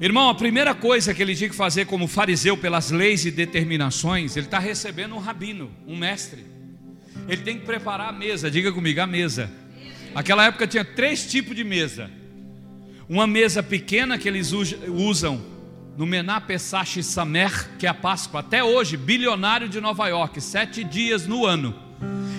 Irmão, 0.00 0.28
a 0.28 0.34
primeira 0.34 0.74
coisa 0.74 1.14
que 1.14 1.22
ele 1.22 1.36
tinha 1.36 1.48
que 1.48 1.54
fazer 1.54 1.86
como 1.86 2.08
fariseu 2.08 2.56
pelas 2.56 2.90
leis 2.90 3.24
e 3.24 3.30
determinações, 3.30 4.36
ele 4.36 4.46
está 4.46 4.58
recebendo 4.58 5.14
um 5.14 5.20
rabino, 5.20 5.70
um 5.86 5.96
mestre. 5.96 6.44
Ele 7.28 7.42
tem 7.42 7.60
que 7.60 7.64
preparar 7.64 8.08
a 8.08 8.12
mesa, 8.12 8.50
diga 8.50 8.72
comigo, 8.72 9.00
a 9.00 9.06
mesa. 9.06 9.48
Aquela 10.16 10.46
época 10.46 10.66
tinha 10.66 10.84
três 10.84 11.30
tipos 11.30 11.54
de 11.54 11.62
mesa. 11.62 12.10
Uma 13.08 13.28
mesa 13.28 13.62
pequena 13.62 14.18
que 14.18 14.26
eles 14.26 14.50
usam 14.52 15.40
no 15.98 16.06
Mená 16.06 16.40
Pesach 16.40 17.02
Samer, 17.02 17.70
que 17.76 17.84
é 17.84 17.88
a 17.88 17.94
Páscoa, 17.94 18.38
até 18.38 18.62
hoje, 18.62 18.96
bilionário 18.96 19.68
de 19.68 19.80
Nova 19.80 20.06
York, 20.06 20.40
sete 20.40 20.84
dias 20.84 21.26
no 21.26 21.44
ano. 21.44 21.74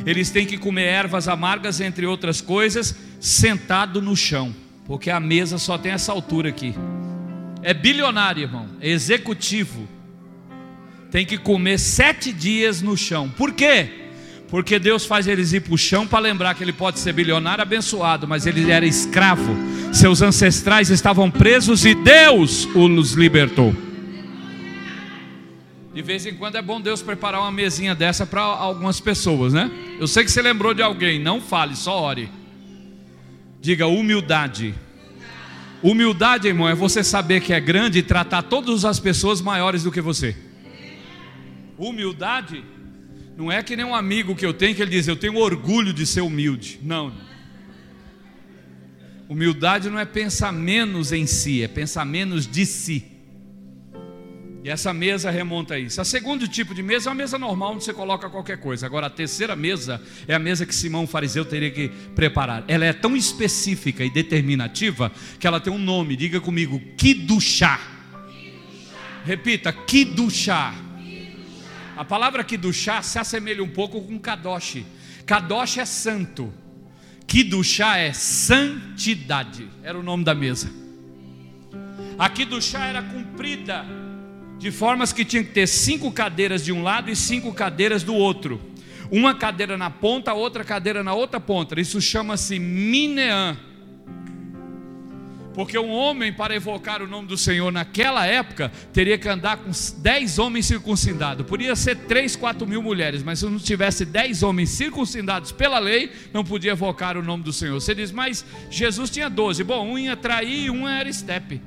Eles 0.05 0.29
têm 0.31 0.45
que 0.45 0.57
comer 0.57 0.85
ervas 0.85 1.27
amargas, 1.27 1.81
entre 1.81 2.05
outras 2.05 2.39
coisas, 2.39 2.95
sentado 3.19 4.01
no 4.01 4.15
chão, 4.15 4.55
porque 4.85 5.11
a 5.11 5.19
mesa 5.19 5.57
só 5.57 5.77
tem 5.77 5.91
essa 5.91 6.13
altura 6.13 6.47
aqui. 6.47 6.73
É 7.61 7.73
bilionário, 7.73 8.43
irmão, 8.43 8.69
é 8.79 8.87
executivo. 8.87 9.89
Tem 11.11 11.25
que 11.25 11.37
comer 11.37 11.79
sete 11.79 12.31
dias 12.31 12.81
no 12.81 12.95
chão. 12.95 13.27
Por 13.27 13.51
quê? 13.51 14.08
Porque 14.49 14.79
Deus 14.79 15.05
faz 15.05 15.27
eles 15.27 15.53
ir 15.53 15.61
para 15.61 15.73
o 15.73 15.77
chão 15.77 16.07
para 16.07 16.19
lembrar 16.19 16.55
que 16.55 16.63
ele 16.63 16.73
pode 16.73 16.99
ser 16.99 17.13
bilionário 17.13 17.61
abençoado, 17.61 18.27
mas 18.27 18.47
ele 18.47 18.71
era 18.71 18.85
escravo. 18.85 19.55
Seus 19.93 20.21
ancestrais 20.21 20.89
estavam 20.89 21.29
presos 21.29 21.85
e 21.85 21.93
Deus 21.93 22.67
os 22.73 23.13
libertou. 23.13 23.75
De 25.93 26.01
vez 26.01 26.25
em 26.25 26.33
quando 26.33 26.55
é 26.55 26.61
bom 26.61 26.81
Deus 26.81 27.01
preparar 27.01 27.41
uma 27.41 27.51
mesinha 27.51 27.93
dessa 27.93 28.25
para 28.25 28.41
algumas 28.41 28.99
pessoas, 28.99 29.53
né? 29.53 29.69
Eu 29.99 30.07
sei 30.07 30.23
que 30.23 30.31
você 30.31 30.41
lembrou 30.41 30.73
de 30.73 30.81
alguém, 30.81 31.19
não 31.19 31.39
fale, 31.41 31.75
só 31.75 32.01
ore. 32.01 32.29
Diga 33.61 33.85
humildade. 33.85 34.73
Humildade, 35.83 36.47
irmão, 36.47 36.67
é 36.67 36.73
você 36.73 37.03
saber 37.03 37.41
que 37.41 37.53
é 37.53 37.59
grande 37.59 37.99
e 37.99 38.03
tratar 38.03 38.43
todas 38.43 38.83
as 38.83 38.99
pessoas 38.99 39.41
maiores 39.41 39.83
do 39.83 39.91
que 39.91 40.01
você. 40.01 40.35
Humildade 41.77 42.63
não 43.39 43.49
é 43.49 43.63
que 43.63 43.73
nem 43.73 43.85
um 43.85 43.95
amigo 43.95 44.35
que 44.35 44.45
eu 44.45 44.53
tenho 44.53 44.75
que 44.75 44.81
ele 44.81 44.91
diz, 44.91 45.07
eu 45.07 45.15
tenho 45.15 45.37
orgulho 45.37 45.93
de 45.93 46.05
ser 46.05 46.19
humilde. 46.19 46.77
Não. 46.83 47.13
Humildade 49.29 49.89
não 49.89 49.97
é 49.97 50.03
pensar 50.03 50.51
menos 50.51 51.13
em 51.13 51.25
si, 51.25 51.63
é 51.63 51.67
pensar 51.69 52.03
menos 52.03 52.45
de 52.45 52.65
si. 52.65 53.05
E 54.61 54.69
essa 54.69 54.93
mesa 54.93 55.31
remonta 55.31 55.75
a 55.75 55.79
isso. 55.79 56.01
A 56.01 56.03
segundo 56.03 56.49
tipo 56.49 56.75
de 56.75 56.83
mesa 56.83 57.09
é 57.09 57.11
uma 57.11 57.15
mesa 57.15 57.39
normal 57.39 57.75
onde 57.75 57.85
você 57.85 57.93
coloca 57.93 58.29
qualquer 58.29 58.57
coisa. 58.57 58.85
Agora 58.85 59.07
a 59.07 59.09
terceira 59.09 59.55
mesa 59.55 60.01
é 60.27 60.35
a 60.35 60.39
mesa 60.39 60.65
que 60.65 60.75
Simão 60.75 61.07
fariseu 61.07 61.45
teria 61.45 61.71
que 61.71 61.87
preparar. 62.13 62.65
Ela 62.67 62.83
é 62.83 62.91
tão 62.91 63.15
específica 63.15 64.03
e 64.03 64.09
determinativa 64.09 65.13
que 65.39 65.47
ela 65.47 65.61
tem 65.61 65.71
um 65.71 65.79
nome. 65.79 66.17
Diga 66.17 66.41
comigo, 66.41 66.77
Kidushá. 66.97 67.79
Repita, 69.23 69.71
Kidushá. 69.71 70.88
A 71.99 72.05
palavra 72.05 72.39
aqui 72.39 72.55
do 72.55 72.71
chá 72.71 73.01
se 73.01 73.19
assemelha 73.19 73.61
um 73.61 73.67
pouco 73.67 73.99
com 73.99 74.17
kadosh. 74.17 74.85
Kadosh 75.25 75.79
é 75.79 75.85
santo. 75.85 76.49
chá 77.61 77.97
é 77.97 78.13
santidade. 78.13 79.67
Era 79.83 79.99
o 79.99 80.01
nome 80.01 80.23
da 80.23 80.33
mesa. 80.33 80.71
A 82.17 82.31
chá 82.61 82.85
era 82.85 83.03
comprida 83.03 83.85
de 84.57 84.71
formas 84.71 85.11
que 85.11 85.25
tinha 85.25 85.43
que 85.43 85.51
ter 85.51 85.67
cinco 85.67 86.09
cadeiras 86.09 86.63
de 86.63 86.71
um 86.71 86.83
lado 86.83 87.11
e 87.11 87.17
cinco 87.17 87.53
cadeiras 87.53 88.01
do 88.01 88.15
outro. 88.15 88.61
Uma 89.11 89.35
cadeira 89.35 89.77
na 89.77 89.89
ponta, 89.89 90.33
outra 90.33 90.63
cadeira 90.63 91.03
na 91.03 91.13
outra 91.13 91.37
ponta. 91.37 91.77
Isso 91.81 91.99
chama-se 91.99 92.59
mineã. 92.59 93.57
Porque 95.59 95.77
um 95.77 95.91
homem, 95.91 96.31
para 96.31 96.55
evocar 96.55 97.01
o 97.01 97.05
nome 97.05 97.27
do 97.27 97.37
Senhor 97.37 97.69
naquela 97.69 98.25
época, 98.25 98.71
teria 98.93 99.17
que 99.17 99.27
andar 99.27 99.57
com 99.57 99.71
dez 99.97 100.39
homens 100.39 100.67
circuncidados. 100.67 101.45
Podia 101.45 101.75
ser 101.75 101.97
três, 101.97 102.33
quatro 102.33 102.65
mil 102.65 102.81
mulheres, 102.81 103.21
mas 103.21 103.39
se 103.39 103.45
não 103.45 103.59
tivesse 103.59 104.05
dez 104.05 104.41
homens 104.41 104.69
circuncidados 104.69 105.51
pela 105.51 105.77
lei, 105.77 106.13
não 106.31 106.45
podia 106.45 106.71
evocar 106.71 107.17
o 107.17 107.21
nome 107.21 107.43
do 107.43 107.51
Senhor. 107.51 107.73
Você 107.73 107.93
diz, 107.93 108.09
mas 108.09 108.45
Jesus 108.71 109.09
tinha 109.09 109.29
doze. 109.29 109.61
Bom, 109.61 109.85
um 109.85 109.99
ia 109.99 110.15
trair 110.15 110.67
e 110.67 110.69
um 110.69 110.87
era 110.87 111.09
estepe. 111.09 111.61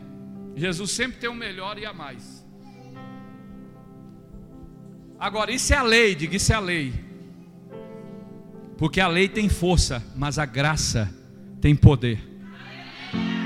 Jesus 0.56 0.90
sempre 0.90 1.18
tem 1.18 1.28
o 1.28 1.34
melhor 1.34 1.76
e 1.76 1.84
a 1.84 1.92
mais. 1.92 2.42
Agora, 5.20 5.52
isso 5.52 5.70
é 5.74 5.76
a 5.76 5.82
lei, 5.82 6.14
diga 6.14 6.34
isso 6.34 6.50
é 6.50 6.56
a 6.56 6.60
lei. 6.60 6.94
Porque 8.78 9.02
a 9.02 9.08
lei 9.08 9.28
tem 9.28 9.50
força, 9.50 10.02
mas 10.16 10.38
a 10.38 10.46
graça 10.46 11.14
tem 11.60 11.76
poder. 11.76 12.31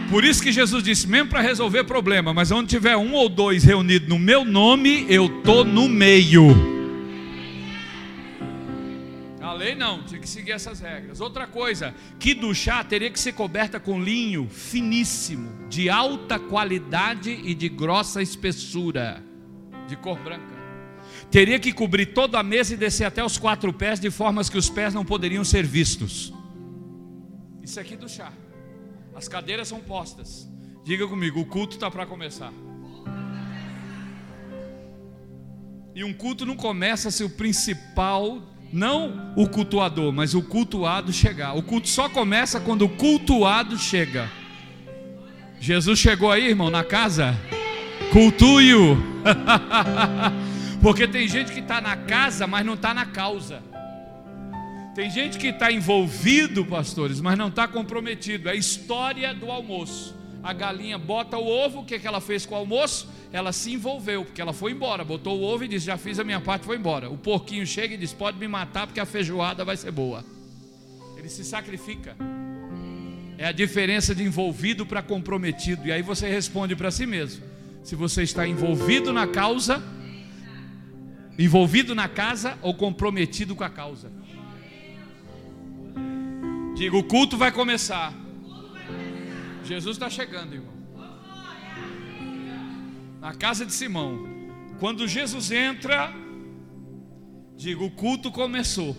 Por 0.08 0.25
isso 0.25 0.40
que 0.40 0.52
Jesus 0.52 0.84
disse, 0.84 1.08
mesmo 1.08 1.30
para 1.30 1.40
resolver 1.40 1.82
problema, 1.82 2.32
mas 2.32 2.52
onde 2.52 2.68
tiver 2.68 2.96
um 2.96 3.12
ou 3.12 3.28
dois 3.28 3.64
reunidos 3.64 4.08
no 4.08 4.18
meu 4.18 4.44
nome, 4.44 5.04
eu 5.08 5.42
tô 5.42 5.64
no 5.64 5.88
meio. 5.88 6.76
A 9.40 9.52
lei 9.52 9.75
não, 9.75 10.04
tinha 10.04 10.20
que 10.20 10.28
seguir 10.28 10.52
essas 10.52 10.78
regras. 10.78 11.20
Outra 11.20 11.46
coisa, 11.46 11.92
que 12.20 12.34
do 12.34 12.54
chá 12.54 12.84
teria 12.84 13.10
que 13.10 13.18
ser 13.18 13.32
coberta 13.32 13.80
com 13.80 14.00
linho 14.00 14.48
finíssimo, 14.48 15.68
de 15.68 15.90
alta 15.90 16.38
qualidade 16.38 17.30
e 17.30 17.52
de 17.52 17.68
grossa 17.68 18.22
espessura, 18.22 19.22
de 19.88 19.96
cor 19.96 20.18
branca. 20.20 20.56
Teria 21.32 21.58
que 21.58 21.72
cobrir 21.72 22.06
toda 22.06 22.38
a 22.38 22.44
mesa 22.44 22.75
e 22.75 22.76
descer 22.76 23.04
até 23.04 23.25
os 23.25 23.38
quatro 23.38 23.72
pés, 23.72 23.98
de 23.98 24.10
formas 24.10 24.48
que 24.48 24.56
os 24.56 24.70
pés 24.70 24.94
não 24.94 25.04
poderiam 25.04 25.44
ser 25.44 25.64
vistos. 25.66 26.32
Isso 27.60 27.80
aqui 27.80 27.96
do 27.96 28.08
chá. 28.08 28.32
As 29.16 29.26
cadeiras 29.26 29.66
são 29.66 29.80
postas. 29.80 30.46
Diga 30.85 31.08
comigo, 31.08 31.40
o 31.40 31.46
culto 31.46 31.75
está 31.75 31.90
para 31.90 32.04
começar. 32.04 32.52
E 35.94 36.04
um 36.04 36.12
culto 36.12 36.44
não 36.44 36.54
começa 36.54 37.11
se 37.11 37.25
o 37.25 37.30
principal, 37.30 38.42
não 38.70 39.32
o 39.35 39.49
cultuador, 39.49 40.12
mas 40.12 40.35
o 40.35 40.42
cultuado 40.42 41.14
chegar. 41.14 41.56
O 41.56 41.62
culto 41.62 41.88
só 41.88 42.11
começa 42.11 42.61
quando 42.61 42.82
o 42.82 42.88
cultuado 42.90 43.78
chega. 43.78 44.30
Jesus 45.58 45.99
chegou 45.99 46.30
aí, 46.30 46.49
irmão, 46.49 46.68
na 46.68 46.85
casa? 46.85 47.35
Cultue-o. 48.12 48.99
Porque 50.82 51.08
tem 51.08 51.26
gente 51.26 51.52
que 51.52 51.61
está 51.61 51.80
na 51.80 51.96
casa, 51.96 52.46
mas 52.46 52.66
não 52.66 52.75
está 52.75 52.92
na 52.92 53.06
causa. 53.06 53.62
Tem 54.96 55.10
gente 55.10 55.36
que 55.36 55.48
está 55.48 55.70
envolvido, 55.70 56.64
pastores, 56.64 57.20
mas 57.20 57.36
não 57.36 57.48
está 57.48 57.68
comprometido. 57.68 58.48
É 58.48 58.52
a 58.52 58.54
história 58.54 59.34
do 59.34 59.50
almoço. 59.50 60.16
A 60.42 60.54
galinha 60.54 60.96
bota 60.96 61.36
o 61.36 61.46
ovo, 61.46 61.80
o 61.80 61.84
que, 61.84 61.96
é 61.96 61.98
que 61.98 62.06
ela 62.06 62.18
fez 62.18 62.46
com 62.46 62.54
o 62.54 62.58
almoço? 62.58 63.06
Ela 63.30 63.52
se 63.52 63.74
envolveu, 63.74 64.24
porque 64.24 64.40
ela 64.40 64.54
foi 64.54 64.72
embora, 64.72 65.04
botou 65.04 65.38
o 65.38 65.42
ovo 65.42 65.64
e 65.64 65.68
disse: 65.68 65.84
Já 65.84 65.98
fiz 65.98 66.18
a 66.18 66.24
minha 66.24 66.40
parte, 66.40 66.64
foi 66.64 66.78
embora. 66.78 67.10
O 67.10 67.18
porquinho 67.18 67.66
chega 67.66 67.92
e 67.92 67.98
diz: 67.98 68.14
Pode 68.14 68.38
me 68.38 68.48
matar, 68.48 68.86
porque 68.86 68.98
a 68.98 69.04
feijoada 69.04 69.66
vai 69.66 69.76
ser 69.76 69.90
boa. 69.90 70.24
Ele 71.18 71.28
se 71.28 71.44
sacrifica. 71.44 72.16
É 73.36 73.44
a 73.44 73.52
diferença 73.52 74.14
de 74.14 74.22
envolvido 74.22 74.86
para 74.86 75.02
comprometido. 75.02 75.86
E 75.86 75.92
aí 75.92 76.00
você 76.00 76.26
responde 76.26 76.74
para 76.74 76.90
si 76.90 77.04
mesmo: 77.04 77.44
se 77.84 77.94
você 77.94 78.22
está 78.22 78.48
envolvido 78.48 79.12
na 79.12 79.26
causa, 79.26 79.82
envolvido 81.38 81.94
na 81.94 82.08
casa 82.08 82.56
ou 82.62 82.72
comprometido 82.72 83.54
com 83.54 83.62
a 83.62 83.68
causa. 83.68 84.10
Diga, 86.76 86.95
o 86.95 87.02
culto 87.02 87.38
vai 87.38 87.50
começar. 87.50 88.12
Jesus 89.64 89.97
está 89.97 90.11
chegando, 90.11 90.52
irmão. 90.52 90.75
Na 93.18 93.33
casa 93.33 93.64
de 93.64 93.73
Simão. 93.73 94.28
Quando 94.78 95.09
Jesus 95.09 95.50
entra, 95.50 96.12
digo, 97.56 97.87
o 97.87 97.90
culto 97.90 98.30
começou. 98.30 98.95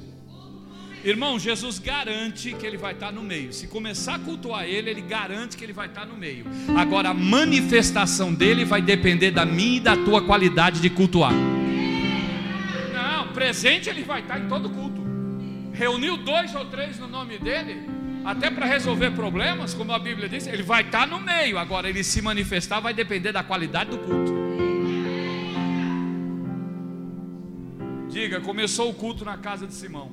Irmão, 1.03 1.37
Jesus 1.37 1.77
garante 1.77 2.51
que 2.53 2.65
ele 2.65 2.77
vai 2.77 2.93
estar 2.93 3.13
no 3.13 3.21
meio. 3.21 3.53
Se 3.53 3.67
começar 3.67 4.15
a 4.15 4.19
cultuar 4.19 4.65
ele, 4.65 4.89
ele 4.89 5.01
garante 5.01 5.55
que 5.55 5.63
ele 5.63 5.71
vai 5.71 5.85
estar 5.87 6.07
no 6.07 6.17
meio. 6.17 6.45
Agora, 6.75 7.09
a 7.09 7.13
manifestação 7.13 8.33
dele 8.33 8.65
vai 8.65 8.81
depender 8.81 9.29
da 9.29 9.45
minha 9.45 9.77
e 9.77 9.79
da 9.79 9.95
tua 9.95 10.25
qualidade 10.25 10.81
de 10.81 10.89
cultuar. 10.89 11.31
Não, 12.91 13.27
presente 13.33 13.87
ele 13.87 14.03
vai 14.03 14.21
estar 14.21 14.39
em 14.39 14.47
todo 14.47 14.67
culto. 14.67 14.96
Reuniu 15.77 16.17
dois 16.17 16.55
ou 16.55 16.65
três 16.65 16.97
no 16.97 17.07
nome 17.07 17.37
dele, 17.37 17.87
até 18.25 18.49
para 18.49 18.65
resolver 18.65 19.11
problemas, 19.11 19.75
como 19.75 19.91
a 19.91 19.99
Bíblia 19.99 20.27
diz, 20.27 20.47
ele 20.47 20.63
vai 20.63 20.81
estar 20.81 21.05
no 21.05 21.19
meio. 21.19 21.57
Agora, 21.59 21.87
ele 21.87 22.03
se 22.03 22.19
manifestar 22.19 22.79
vai 22.79 22.95
depender 22.95 23.31
da 23.31 23.43
qualidade 23.43 23.91
do 23.91 23.99
culto. 23.99 24.33
Diga, 28.09 28.41
começou 28.41 28.89
o 28.89 28.93
culto 28.95 29.23
na 29.23 29.37
casa 29.37 29.67
de 29.67 29.73
Simão. 29.75 30.11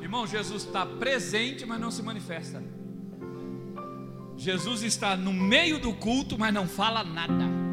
Irmão, 0.00 0.26
Jesus 0.26 0.64
está 0.64 0.86
presente, 0.86 1.66
mas 1.66 1.78
não 1.78 1.90
se 1.90 2.02
manifesta. 2.02 2.62
Jesus 4.36 4.82
está 4.82 5.14
no 5.14 5.32
meio 5.32 5.78
do 5.78 5.92
culto, 5.92 6.38
mas 6.38 6.54
não 6.54 6.66
fala 6.66 7.04
nada. 7.04 7.63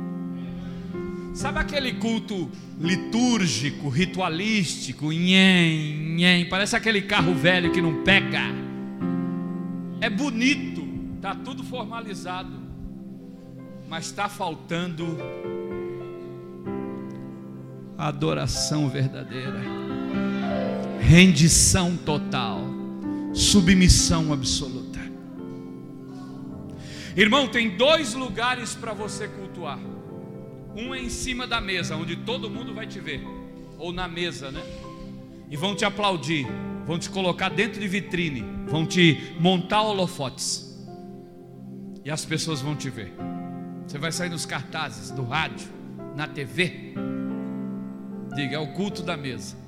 Sabe 1.34 1.60
aquele 1.60 1.94
culto 1.94 2.50
litúrgico, 2.80 3.90
ritualístico, 3.90 5.12
nhen, 5.12 6.16
nhen, 6.16 6.50
parece 6.50 6.76
aquele 6.76 7.02
carro 7.02 7.34
velho 7.34 7.72
que 7.72 7.82
não 7.82 8.04
pega. 8.04 8.42
É 10.00 10.10
bonito, 10.10 10.84
está 11.16 11.34
tudo 11.36 11.64
formalizado, 11.64 12.60
mas 13.88 14.08
está 14.08 14.28
faltando 14.28 15.18
adoração 17.98 18.90
verdadeira 18.90 19.62
rendição 21.12 21.98
total, 21.98 22.62
submissão 23.34 24.32
absoluta. 24.32 24.98
Irmão, 27.18 27.50
tem 27.50 27.76
dois 27.76 28.14
lugares 28.14 28.74
para 28.76 28.94
você 28.94 29.28
cultuar. 29.28 29.78
Um 30.76 30.94
é 30.94 31.00
em 31.02 31.10
cima 31.10 31.46
da 31.46 31.60
mesa, 31.60 31.96
onde 31.96 32.16
todo 32.16 32.50
mundo 32.50 32.74
vai 32.74 32.88
te 32.88 33.00
ver, 33.00 33.22
ou 33.78 33.92
na 33.92 34.08
mesa, 34.08 34.52
né? 34.52 34.62
E 35.50 35.58
vão 35.58 35.76
te 35.76 35.84
aplaudir, 35.84 36.48
vão 36.86 36.98
te 36.98 37.10
colocar 37.10 37.50
dentro 37.50 37.80
de 37.80 37.88
vitrine, 37.88 38.44
vão 38.68 38.86
te 38.86 39.36
montar 39.40 39.82
holofotes. 39.82 40.70
E 42.04 42.10
as 42.10 42.26
pessoas 42.26 42.62
vão 42.62 42.76
te 42.76 42.90
ver. 42.90 43.14
Você 43.86 43.98
vai 43.98 44.12
sair 44.12 44.30
nos 44.30 44.46
cartazes, 44.46 45.12
do 45.12 45.24
rádio, 45.24 45.68
na 46.16 46.28
TV. 46.28 46.94
Diga, 48.36 48.56
é 48.56 48.60
o 48.60 48.68
culto 48.74 49.04
da 49.04 49.18
mesa 49.18 49.62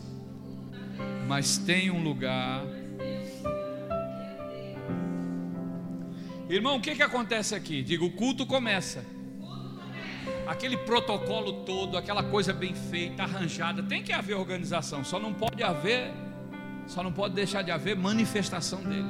mas 1.28 1.58
tem 1.58 1.90
um 1.90 2.04
lugar. 2.04 2.64
Irmão, 6.50 6.78
o 6.78 6.82
que, 6.82 6.96
que 6.96 7.02
acontece 7.02 7.56
aqui? 7.56 7.82
Digo, 7.82 8.06
o 8.06 8.12
culto 8.12 8.46
começa. 8.46 9.04
Aquele 10.46 10.78
protocolo 10.78 11.64
todo, 11.64 11.98
aquela 11.98 12.24
coisa 12.24 12.54
bem 12.54 12.76
feita, 12.76 13.24
arranjada, 13.24 13.82
tem 13.82 14.04
que 14.04 14.12
haver 14.12 14.36
organização, 14.36 15.04
só 15.04 15.20
não 15.20 15.34
pode 15.34 15.64
haver, 15.64 16.12
só 16.86 17.02
não 17.02 17.12
pode 17.12 17.34
deixar 17.34 17.62
de 17.62 17.72
haver 17.72 17.96
manifestação 17.96 18.84
dele. 18.84 19.08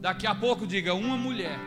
Daqui 0.00 0.26
a 0.26 0.34
pouco 0.34 0.66
diga 0.66 0.94
uma 0.94 1.16
mulher, 1.16 1.58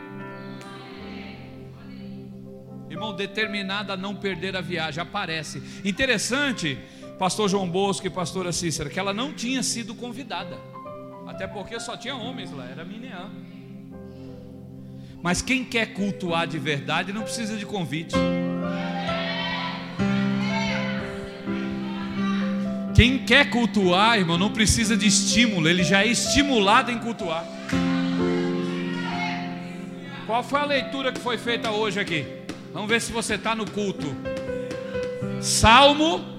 irmão, 2.89 3.13
determinada 3.13 3.93
a 3.93 3.97
não 3.97 4.15
perder 4.15 4.55
a 4.55 4.61
viagem, 4.61 5.01
aparece. 5.01 5.61
Interessante 5.83 6.77
pastor 7.19 7.49
João 7.49 7.69
Bosco 7.69 8.07
e 8.07 8.09
pastora 8.09 8.51
Cícera, 8.51 8.89
que 8.89 8.99
ela 8.99 9.13
não 9.13 9.33
tinha 9.33 9.61
sido 9.61 9.93
convidada. 9.93 10.57
Até 11.27 11.45
porque 11.45 11.79
só 11.79 11.95
tinha 11.95 12.15
homens 12.15 12.51
lá, 12.51 12.65
era 12.65 12.83
Mineã. 12.83 13.29
Mas 15.21 15.41
quem 15.41 15.63
quer 15.63 15.93
cultuar 15.93 16.47
de 16.47 16.57
verdade 16.57 17.13
não 17.13 17.21
precisa 17.21 17.55
de 17.55 17.65
convite. 17.65 18.15
Quem 22.95 23.19
quer 23.19 23.49
cultuar, 23.49 24.17
irmão, 24.17 24.37
não 24.37 24.51
precisa 24.51 24.97
de 24.97 25.07
estímulo, 25.07 25.67
ele 25.67 25.83
já 25.83 26.03
é 26.03 26.07
estimulado 26.07 26.91
em 26.91 26.99
cultuar. 26.99 27.45
Qual 30.25 30.43
foi 30.43 30.59
a 30.59 30.65
leitura 30.65 31.11
que 31.11 31.19
foi 31.19 31.37
feita 31.37 31.71
hoje 31.71 31.99
aqui? 31.99 32.25
Vamos 32.73 32.89
ver 32.89 33.01
se 33.01 33.11
você 33.11 33.35
está 33.35 33.55
no 33.55 33.69
culto. 33.69 34.15
Salmo 35.41 36.31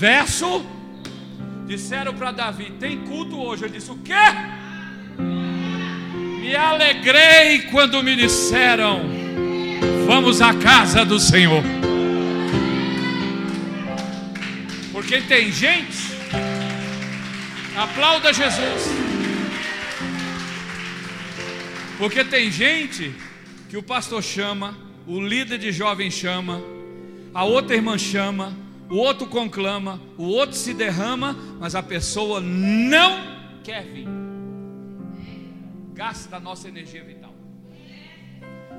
Verso, 0.00 0.64
disseram 1.66 2.14
para 2.14 2.32
Davi: 2.32 2.70
Tem 2.80 3.04
culto 3.04 3.38
hoje. 3.38 3.64
Ele 3.64 3.74
disse: 3.74 3.90
O 3.90 3.98
quê? 3.98 4.14
Alegrei 6.54 7.62
quando 7.70 8.02
me 8.02 8.16
disseram: 8.16 9.02
Vamos 10.06 10.40
à 10.40 10.54
casa 10.54 11.04
do 11.04 11.18
Senhor. 11.18 11.62
Porque 14.92 15.20
tem 15.22 15.50
gente, 15.50 15.96
aplauda 17.76 18.32
Jesus. 18.32 18.90
Porque 21.98 22.24
tem 22.24 22.50
gente 22.50 23.14
que 23.68 23.76
o 23.76 23.82
pastor 23.82 24.22
chama, 24.22 24.76
o 25.06 25.20
líder 25.20 25.58
de 25.58 25.70
jovem 25.72 26.10
chama, 26.10 26.62
a 27.34 27.44
outra 27.44 27.76
irmã 27.76 27.96
chama, 27.98 28.56
o 28.88 28.96
outro 28.96 29.26
conclama, 29.26 30.00
o 30.16 30.24
outro 30.24 30.56
se 30.56 30.74
derrama, 30.74 31.36
mas 31.58 31.74
a 31.74 31.82
pessoa 31.82 32.40
não 32.40 33.20
quer 33.62 33.84
vir. 33.84 34.19
Gasta 36.00 36.38
a 36.38 36.40
nossa 36.40 36.66
energia 36.66 37.04
vital. 37.04 37.34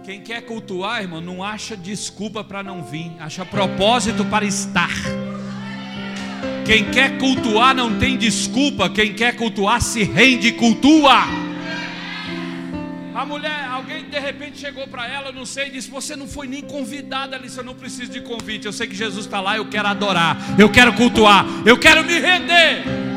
Quem 0.03 0.21
quer 0.21 0.41
cultuar, 0.41 1.03
irmão, 1.03 1.21
não 1.21 1.43
acha 1.43 1.77
desculpa 1.77 2.43
para 2.43 2.63
não 2.63 2.83
vir, 2.83 3.11
acha 3.19 3.45
propósito 3.45 4.25
para 4.25 4.43
estar. 4.43 4.89
Quem 6.65 6.89
quer 6.89 7.19
cultuar 7.19 7.75
não 7.75 7.99
tem 7.99 8.17
desculpa, 8.17 8.89
quem 8.89 9.13
quer 9.13 9.35
cultuar 9.35 9.79
se 9.83 10.01
rende 10.01 10.47
e 10.47 10.51
cultua. 10.53 11.13
A 13.13 13.23
mulher, 13.23 13.65
alguém 13.65 14.09
de 14.09 14.19
repente 14.19 14.57
chegou 14.57 14.87
para 14.87 15.07
ela, 15.07 15.31
não 15.31 15.45
sei, 15.45 15.67
e 15.67 15.71
disse: 15.73 15.91
Você 15.91 16.15
não 16.15 16.27
foi 16.27 16.47
nem 16.47 16.63
convidada, 16.63 17.35
ali, 17.35 17.55
eu 17.55 17.63
não 17.63 17.75
preciso 17.75 18.11
de 18.11 18.21
convite. 18.21 18.65
Eu 18.65 18.73
sei 18.73 18.87
que 18.87 18.95
Jesus 18.95 19.27
está 19.27 19.39
lá, 19.39 19.57
eu 19.57 19.69
quero 19.69 19.87
adorar, 19.87 20.37
eu 20.57 20.71
quero 20.71 20.91
cultuar, 20.93 21.45
eu 21.67 21.77
quero 21.77 22.03
me 22.03 22.17
render. 22.17 23.11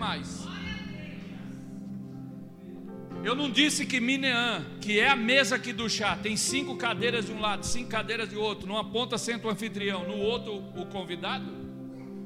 Mais. 0.00 0.48
Eu 3.22 3.34
não 3.34 3.50
disse 3.50 3.84
que 3.84 4.00
Mineã, 4.00 4.64
que 4.80 4.98
é 4.98 5.10
a 5.10 5.14
mesa 5.14 5.56
aqui 5.56 5.74
do 5.74 5.90
chá, 5.90 6.16
tem 6.16 6.38
cinco 6.38 6.74
cadeiras 6.76 7.26
de 7.26 7.32
um 7.32 7.40
lado, 7.40 7.66
cinco 7.66 7.90
cadeiras 7.90 8.30
de 8.30 8.36
outro. 8.36 8.66
Numa 8.66 8.82
ponta 8.82 9.18
senta 9.18 9.46
o 9.46 9.50
anfitrião, 9.50 10.08
no 10.08 10.16
outro 10.16 10.54
o 10.74 10.86
convidado. 10.86 11.52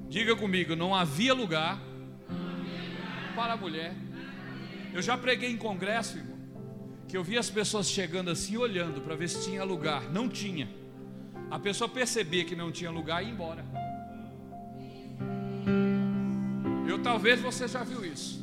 Diga 0.08 0.36
comigo, 0.36 0.76
não 0.76 0.94
havia 0.94 1.34
lugar 1.34 1.82
para 3.34 3.54
a 3.54 3.56
mulher. 3.56 3.92
Eu 4.92 5.02
já 5.02 5.18
preguei 5.18 5.50
em 5.50 5.56
congresso, 5.56 6.18
irmão, 6.18 6.38
que 7.08 7.16
eu 7.16 7.24
vi 7.24 7.36
as 7.36 7.50
pessoas 7.50 7.90
chegando 7.90 8.30
assim, 8.30 8.56
olhando 8.56 9.00
para 9.00 9.16
ver 9.16 9.28
se 9.28 9.44
tinha 9.44 9.64
lugar. 9.64 10.02
Não 10.12 10.28
tinha. 10.28 10.68
A 11.50 11.58
pessoa 11.58 11.88
percebia 11.88 12.44
que 12.44 12.54
não 12.54 12.70
tinha 12.70 12.92
lugar 12.92 13.20
e 13.20 13.26
ia 13.26 13.32
embora. 13.32 13.83
Eu 16.86 16.98
talvez 16.98 17.40
você 17.40 17.66
já 17.66 17.82
viu 17.82 18.04
isso. 18.04 18.42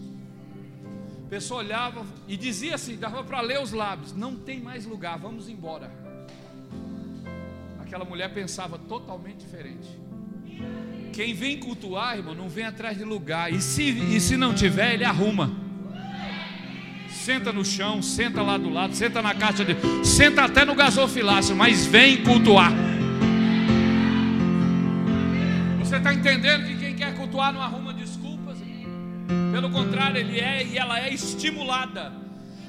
A 1.25 1.30
pessoa 1.30 1.60
olhava 1.62 2.06
e 2.27 2.36
dizia 2.36 2.75
assim, 2.75 2.97
dava 2.97 3.23
para 3.23 3.41
ler 3.41 3.62
os 3.62 3.71
lábios: 3.71 4.13
não 4.13 4.36
tem 4.36 4.60
mais 4.60 4.86
lugar, 4.86 5.17
vamos 5.17 5.47
embora. 5.47 5.91
Aquela 7.80 8.06
mulher 8.06 8.34
pensava 8.34 8.77
totalmente 8.77 9.38
diferente. 9.38 9.99
Quem 11.13 11.34
vem 11.34 11.60
cultuar, 11.60 12.17
irmão, 12.17 12.34
não 12.34 12.47
vem 12.47 12.65
atrás 12.65 12.97
de 12.97 13.04
lugar. 13.04 13.51
E 13.51 13.62
se, 13.62 13.84
e 13.84 14.19
se 14.19 14.38
não 14.38 14.54
tiver, 14.54 14.93
ele 14.93 15.04
arruma. 15.04 15.51
Senta 17.10 17.51
no 17.51 17.63
chão, 17.63 18.01
senta 18.01 18.41
lá 18.41 18.58
do 18.58 18.69
lado, 18.69 18.95
senta 18.95 19.21
na 19.21 19.36
caixa 19.36 19.63
de. 19.63 19.75
Senta 20.06 20.45
até 20.45 20.65
no 20.65 20.73
gasofilácio, 20.73 21.56
mas 21.56 21.86
vem 21.86 22.23
cultuar. 22.23 22.71
Você 25.80 25.97
está 25.97 26.13
entendendo 26.13 26.65
que 26.65 26.77
quem 26.77 26.95
quer 26.95 27.13
cultuar 27.15 27.54
não 27.54 27.62
arruma? 27.62 27.90
Pelo 29.51 29.69
contrário, 29.69 30.17
ele 30.17 30.39
é 30.39 30.65
e 30.65 30.77
ela 30.77 30.99
é 30.99 31.13
estimulada. 31.13 32.13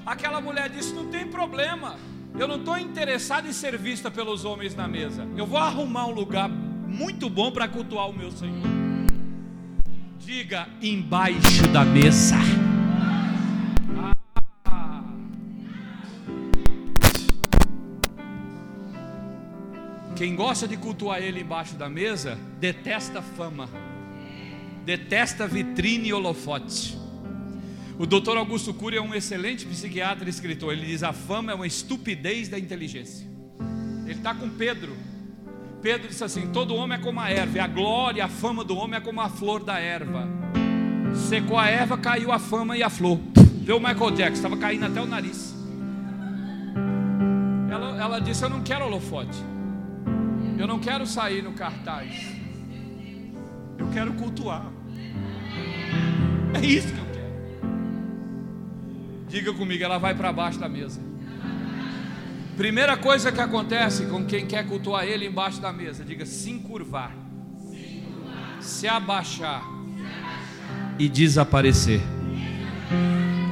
Aquela 0.05 0.41
mulher 0.41 0.69
disse: 0.69 0.93
Não 0.93 1.07
tem 1.07 1.27
problema, 1.29 1.97
eu 2.37 2.49
não 2.49 2.57
estou 2.57 2.77
interessado 2.77 3.47
em 3.47 3.53
ser 3.53 3.79
vista 3.79 4.11
pelos 4.11 4.45
homens 4.45 4.75
na 4.75 4.89
mesa. 4.89 5.27
Eu 5.37 5.47
vou 5.47 5.59
arrumar 5.59 6.07
um 6.07 6.11
lugar 6.11 6.49
muito 6.49 7.31
bom 7.31 7.53
para 7.53 7.69
cultuar 7.69 8.09
o 8.09 8.13
meu 8.13 8.33
Senhor. 8.33 8.67
Diga 10.19 10.69
embaixo 10.81 11.69
da 11.73 11.85
mesa. 11.85 12.37
Ah. 14.65 15.05
Quem 20.17 20.35
gosta 20.35 20.67
de 20.67 20.77
cultuar 20.77 21.23
ele 21.23 21.43
embaixo 21.43 21.77
da 21.77 21.89
mesa, 21.89 22.37
detesta 22.59 23.23
fama 23.23 23.69
detesta 24.85 25.47
vitrine 25.47 26.09
e 26.09 26.13
holofote. 26.13 26.99
O 27.99 28.07
doutor 28.07 28.37
Augusto 28.37 28.75
Cury 28.75 28.97
é 28.97 29.03
um 29.03 29.15
excelente 29.15 29.67
psiquiatra 29.67 30.27
e 30.27 30.31
escritor. 30.31 30.73
Ele 30.73 30.87
diz: 30.87 31.03
a 31.03 31.13
fama 31.13 31.53
é 31.53 31.55
uma 31.55 31.67
estupidez 31.67 32.49
da 32.49 32.59
inteligência. 32.59 33.27
Ele 34.05 34.15
está 34.15 34.35
com 34.35 34.49
Pedro. 34.49 34.97
Pedro 35.81 36.09
disse 36.09 36.25
assim: 36.25 36.49
todo 36.53 36.75
homem 36.75 36.99
é 36.99 37.01
como 37.01 37.21
a 37.21 37.31
erva, 37.31 37.59
e 37.59 37.61
a 37.61 37.67
glória, 37.67 38.25
a 38.25 38.29
fama 38.29 38.65
do 38.65 38.77
homem 38.77 38.97
é 38.97 39.01
como 39.01 39.21
a 39.21 39.29
flor 39.29 39.63
da 39.63 39.79
erva. 39.79 40.29
Secou 41.29 41.59
a 41.59 41.69
erva, 41.69 41.97
caiu 41.99 42.33
a 42.33 42.39
fama 42.39 42.77
e 42.77 42.83
a 42.83 42.91
flor. 42.91 43.21
Vê 43.63 43.73
o 43.73 43.79
Michael 43.79 44.11
Jackson, 44.13 44.39
estava 44.39 44.57
caindo 44.57 44.87
até 44.87 45.01
o 45.01 45.07
nariz. 45.07 45.55
Ela, 47.71 48.03
ela 48.03 48.19
disse: 48.21 48.43
Eu 48.43 48.51
não 48.51 48.63
quero 48.63 48.87
holofote. 48.87 49.39
Eu 50.59 50.67
não 50.67 50.79
quero 50.79 51.07
sair 51.07 51.43
no 51.43 51.53
cartaz. 51.53 52.42
Eu 53.79 53.89
quero 53.89 54.13
cultuar. 54.15 54.71
É 56.55 56.65
isso 56.65 56.89
que 56.89 56.99
eu 56.99 57.07
quero. 57.07 57.33
Diga 59.29 59.53
comigo, 59.55 59.83
ela 59.83 59.99
vai 59.99 60.15
para 60.15 60.33
baixo 60.33 60.59
da 60.59 60.69
mesa. 60.69 61.01
Primeira 62.57 62.97
coisa 62.99 63.33
que 63.33 63.41
acontece 63.41 64.07
com 64.07 64.25
quem 64.27 64.47
quer 64.47 64.67
cultuar 64.67 65.05
ele 65.05 65.27
embaixo 65.27 65.61
da 65.61 65.73
mesa, 65.73 66.05
diga 66.05 66.27
se 66.27 66.51
encurvar, 66.51 67.17
se 68.61 68.87
abaixar 68.87 69.63
e 70.99 71.09
desaparecer 71.09 72.01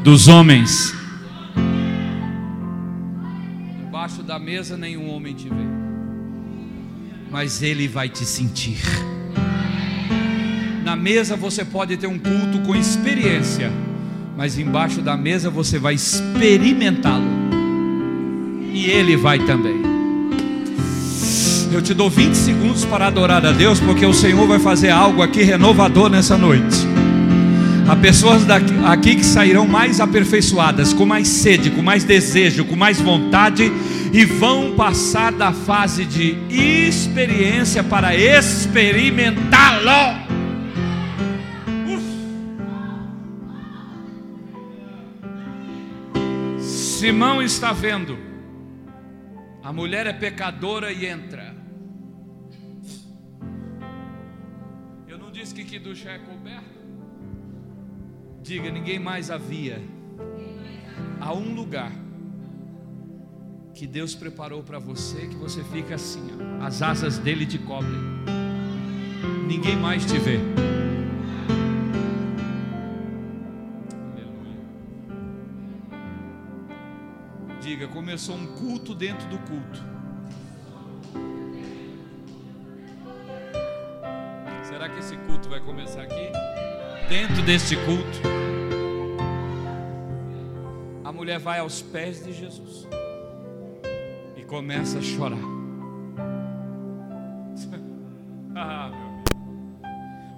dos 0.05 0.29
homens. 0.29 0.95
Embaixo 3.87 4.23
da 4.23 4.39
mesa 4.39 4.77
nenhum 4.77 5.11
homem 5.11 5.35
te 5.35 5.49
vê, 5.49 5.67
mas 7.31 7.63
ele 7.63 7.89
vai 7.89 8.09
te 8.09 8.25
sentir. 8.27 8.79
Na 10.91 10.97
mesa 10.97 11.37
você 11.37 11.65
pode 11.65 11.97
ter 11.97 12.09
um 12.09 12.19
culto 12.19 12.59
com 12.67 12.75
experiência, 12.75 13.71
mas 14.37 14.59
embaixo 14.59 15.01
da 15.01 15.17
mesa 15.17 15.49
você 15.49 15.79
vai 15.79 15.95
experimentá-lo 15.95 17.31
e 18.73 18.87
Ele 18.87 19.17
vai 19.17 19.39
também. 19.39 19.81
Eu 21.71 21.81
te 21.81 21.95
dou 21.95 22.11
20 22.11 22.35
segundos 22.35 22.85
para 22.85 23.07
adorar 23.07 23.47
a 23.47 23.53
Deus, 23.53 23.79
porque 23.79 24.05
o 24.05 24.13
Senhor 24.13 24.45
vai 24.49 24.59
fazer 24.59 24.91
algo 24.91 25.23
aqui 25.23 25.45
renovador 25.45 26.11
nessa 26.11 26.37
noite. 26.37 26.79
Há 27.89 27.95
pessoas 27.95 28.45
daqui, 28.45 28.75
aqui 28.85 29.15
que 29.15 29.25
sairão 29.25 29.69
mais 29.69 30.01
aperfeiçoadas, 30.01 30.93
com 30.93 31.07
mais 31.07 31.29
sede, 31.29 31.71
com 31.71 31.83
mais 31.83 32.03
desejo, 32.03 32.65
com 32.65 32.75
mais 32.75 33.01
vontade, 33.01 33.71
e 34.13 34.25
vão 34.25 34.73
passar 34.73 35.31
da 35.31 35.53
fase 35.53 36.05
de 36.05 36.37
experiência 36.51 37.85
para 37.85 38.17
experimentá-lo. 38.17 40.20
Simão 47.01 47.41
está 47.41 47.73
vendo 47.73 48.19
a 49.65 49.73
mulher 49.73 50.07
é 50.07 50.13
pecadora 50.13 50.93
e 50.93 51.07
entra. 51.07 51.57
Eu 55.09 55.17
não 55.17 55.31
disse 55.33 55.55
que 55.55 55.95
já 55.95 56.11
é 56.11 56.19
coberto? 56.19 56.79
Diga, 58.43 58.71
ninguém 58.71 58.99
mais 58.99 59.31
havia. 59.31 59.81
Há 61.19 61.33
um 61.33 61.55
lugar 61.55 61.91
que 63.73 63.87
Deus 63.87 64.15
preparou 64.15 64.63
para 64.63 64.79
você 64.79 65.27
que 65.27 65.37
você 65.37 65.65
fica 65.65 65.95
assim, 65.95 66.29
ó, 66.61 66.67
as 66.67 66.83
asas 66.83 67.17
dele 67.17 67.47
te 67.47 67.57
cobrem. 67.57 67.99
Ninguém 69.49 69.75
mais 69.75 70.05
te 70.05 70.19
vê. 70.19 70.39
Diga: 77.71 77.87
começou 77.87 78.35
um 78.35 78.47
culto 78.47 78.95
dentro 78.95 79.29
do 79.29 79.39
culto. 79.39 79.81
Será 84.65 84.89
que 84.89 84.99
esse 84.99 85.17
culto 85.19 85.49
vai 85.49 85.61
começar 85.61 86.03
aqui? 86.03 86.33
Dentro 87.09 87.43
deste 87.43 87.77
culto, 87.77 88.21
a 91.05 91.13
mulher 91.13 91.39
vai 91.39 91.61
aos 91.61 91.81
pés 91.81 92.25
de 92.25 92.33
Jesus 92.33 92.89
e 94.37 94.43
começa 94.43 94.99
a 94.99 95.03
chorar. 95.03 95.39
ah, 98.57 98.91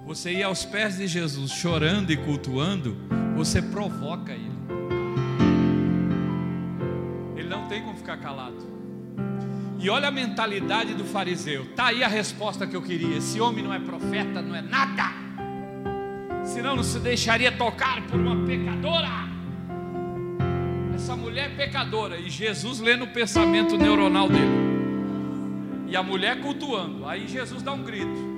você 0.05 0.33
ir 0.33 0.43
aos 0.43 0.65
pés 0.65 0.97
de 0.97 1.07
Jesus 1.07 1.51
chorando 1.51 2.11
e 2.11 2.17
cultuando, 2.17 2.95
você 3.35 3.59
provoca 3.59 4.33
ele. 4.33 4.52
Tem 7.73 7.81
como 7.81 7.97
ficar 7.97 8.17
calado. 8.17 8.55
E 9.79 9.89
olha 9.89 10.07
a 10.07 10.11
mentalidade 10.11 10.93
do 10.93 11.03
fariseu. 11.03 11.65
Tá 11.75 11.87
aí 11.87 12.03
a 12.03 12.07
resposta 12.07 12.67
que 12.67 12.75
eu 12.75 12.83
queria. 12.83 13.17
Esse 13.17 13.41
homem 13.41 13.63
não 13.63 13.73
é 13.73 13.79
profeta, 13.79 14.43
não 14.43 14.55
é 14.55 14.61
nada. 14.61 15.11
Senão 16.43 16.75
não 16.75 16.83
se 16.83 16.99
deixaria 16.99 17.51
tocar 17.51 18.03
por 18.03 18.19
uma 18.19 18.45
pecadora. 18.45 19.09
Essa 20.93 21.15
mulher 21.15 21.51
é 21.51 21.55
pecadora 21.55 22.17
e 22.17 22.29
Jesus 22.29 22.79
lê 22.79 22.95
no 22.95 23.07
pensamento 23.07 23.75
neuronal 23.75 24.29
dele. 24.29 24.63
E 25.87 25.95
a 25.95 26.03
mulher 26.03 26.41
cultuando. 26.41 27.07
Aí 27.07 27.27
Jesus 27.27 27.63
dá 27.63 27.73
um 27.73 27.81
grito. 27.81 28.33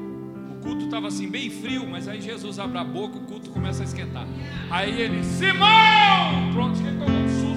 O 0.50 0.62
culto 0.64 0.86
estava 0.86 1.10
assim 1.10 1.30
bem 1.30 1.50
frio, 1.50 1.86
mas 1.86 2.08
aí 2.08 2.22
Jesus 2.22 2.58
abre 2.58 2.78
a 2.78 2.86
boca, 2.86 3.18
o 3.18 3.22
culto 3.22 3.50
começa 3.50 3.84
a 3.84 3.86
esquentar. 3.86 4.26
Aí 4.72 5.02
ele, 5.02 5.22
Simão! 5.26 6.54
Pronto, 6.54 6.80
ele 6.80 6.98
tomou 6.98 7.20
um 7.20 7.30
susto 7.30 7.55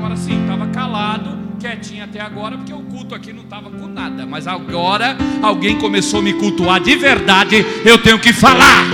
agora 0.00 0.16
sim, 0.16 0.40
estava 0.40 0.66
calado, 0.68 1.58
quietinho 1.60 2.02
até 2.02 2.20
agora, 2.20 2.56
porque 2.56 2.72
o 2.72 2.80
culto 2.84 3.14
aqui 3.14 3.34
não 3.34 3.42
estava 3.42 3.70
com 3.70 3.86
nada. 3.86 4.24
Mas 4.24 4.46
agora 4.46 5.14
alguém 5.42 5.78
começou 5.78 6.20
a 6.20 6.22
me 6.22 6.32
cultuar 6.32 6.80
de 6.80 6.96
verdade, 6.96 7.56
eu 7.84 8.02
tenho 8.02 8.18
que 8.18 8.32
falar. 8.32 8.86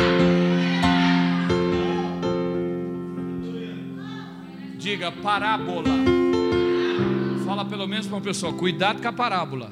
Diga 4.77 5.13
parábola. 5.13 5.91
Fala 7.45 7.65
pelo 7.65 7.87
menos 7.87 8.09
para 8.09 8.17
uma 8.17 8.23
pessoa, 8.23 8.53
cuidado 8.53 9.01
com 9.01 9.07
a 9.07 9.13
parábola. 9.13 9.71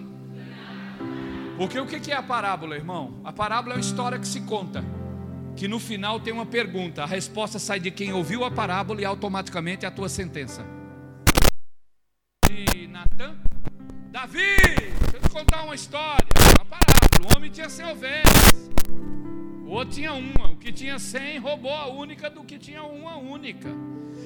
Porque 1.58 1.80
o 1.80 1.86
que 1.86 2.12
é 2.12 2.16
a 2.16 2.22
parábola, 2.22 2.76
irmão? 2.76 3.14
A 3.24 3.32
parábola 3.32 3.74
é 3.74 3.76
uma 3.76 3.80
história 3.80 4.20
que 4.20 4.28
se 4.28 4.42
conta 4.42 4.84
que 5.56 5.66
no 5.66 5.80
final 5.80 6.20
tem 6.20 6.32
uma 6.32 6.46
pergunta, 6.46 7.02
a 7.02 7.06
resposta 7.06 7.58
sai 7.58 7.80
de 7.80 7.90
quem 7.90 8.12
ouviu 8.12 8.44
a 8.44 8.50
parábola 8.52 9.00
e 9.00 9.04
automaticamente 9.04 9.84
é 9.84 9.88
a 9.88 9.90
tua 9.90 10.08
sentença 10.08 10.64
de 12.48 12.86
Natan? 12.88 13.36
Davi, 14.10 14.56
deixa 14.56 15.16
eu 15.16 15.20
te 15.20 15.28
contar 15.30 15.62
uma 15.64 15.74
história, 15.74 16.26
uma 16.56 16.64
parábola. 16.64 17.32
O 17.32 17.36
homem 17.36 17.50
tinha 17.50 17.68
100 17.68 17.86
ovelhas, 17.86 18.70
o 19.64 19.70
outro 19.70 19.94
tinha 19.94 20.12
uma. 20.12 20.50
O 20.50 20.56
que 20.56 20.72
tinha 20.72 20.98
100 20.98 21.38
roubou 21.38 21.74
a 21.74 21.88
única 21.88 22.30
do 22.30 22.44
que 22.44 22.58
tinha 22.58 22.82
uma 22.82 23.16
única. 23.16 23.68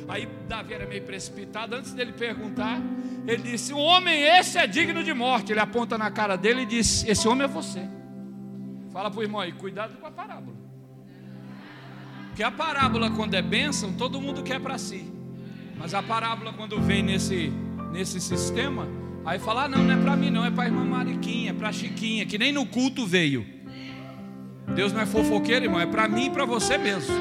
Aí 0.09 0.29
Davi 0.49 0.75
era 0.75 0.87
meio 0.87 1.03
precipitado. 1.03 1.75
Antes 1.75 1.93
dele 1.93 2.13
perguntar, 2.13 2.81
ele 3.27 3.43
disse: 3.43 3.73
O 3.73 3.79
homem 3.79 4.23
esse 4.23 4.59
é 4.59 4.67
digno 4.67 5.03
de 5.03 5.15
morte. 5.15 5.53
Ele 5.53 5.61
aponta 5.61 5.97
na 5.97 6.11
cara 6.11 6.37
dele 6.37 6.63
e 6.63 6.67
diz: 6.67 7.05
Esse 7.07 7.27
homem 7.29 7.45
é 7.45 7.49
você. 7.49 7.89
Fala 8.91 9.11
para 9.11 9.21
o 9.21 9.23
irmão 9.23 9.41
aí, 9.41 9.53
cuidado 9.53 9.97
com 9.99 10.07
a 10.07 10.11
parábola. 10.11 10.57
Porque 12.29 12.43
a 12.43 12.51
parábola, 12.51 13.11
quando 13.11 13.35
é 13.35 13.43
bênção, 13.43 13.93
todo 13.93 14.21
mundo 14.21 14.43
quer 14.43 14.61
para 14.61 14.79
si. 14.79 15.13
Mas 15.77 15.95
a 15.95 16.03
parábola, 16.03 16.53
quando 16.53 16.81
vem 16.81 17.03
nesse 17.03 17.53
nesse 17.93 18.21
sistema, 18.21 18.89
aí 19.25 19.39
fala: 19.39 19.65
ah, 19.65 19.69
não, 19.69 19.83
não 19.83 19.95
é 19.95 19.97
para 19.97 20.17
mim, 20.17 20.31
não, 20.31 20.45
é 20.45 20.51
para 20.51 20.67
irmã 20.67 20.85
Mariquinha, 20.85 21.51
é 21.51 21.55
para 21.55 21.73
Chiquinha, 21.73 22.27
que 22.27 22.39
nem 22.39 22.53
no 22.53 22.67
culto 22.67 23.07
veio. 23.07 23.47
Deus 24.75 24.93
não 24.93 25.01
é 25.01 25.07
fofoqueiro, 25.07 25.65
irmão, 25.65 25.81
é 25.81 25.87
para 25.87 26.07
mim 26.09 26.27
e 26.27 26.31
para 26.31 26.45
você 26.45 26.77
mesmo. 26.77 27.15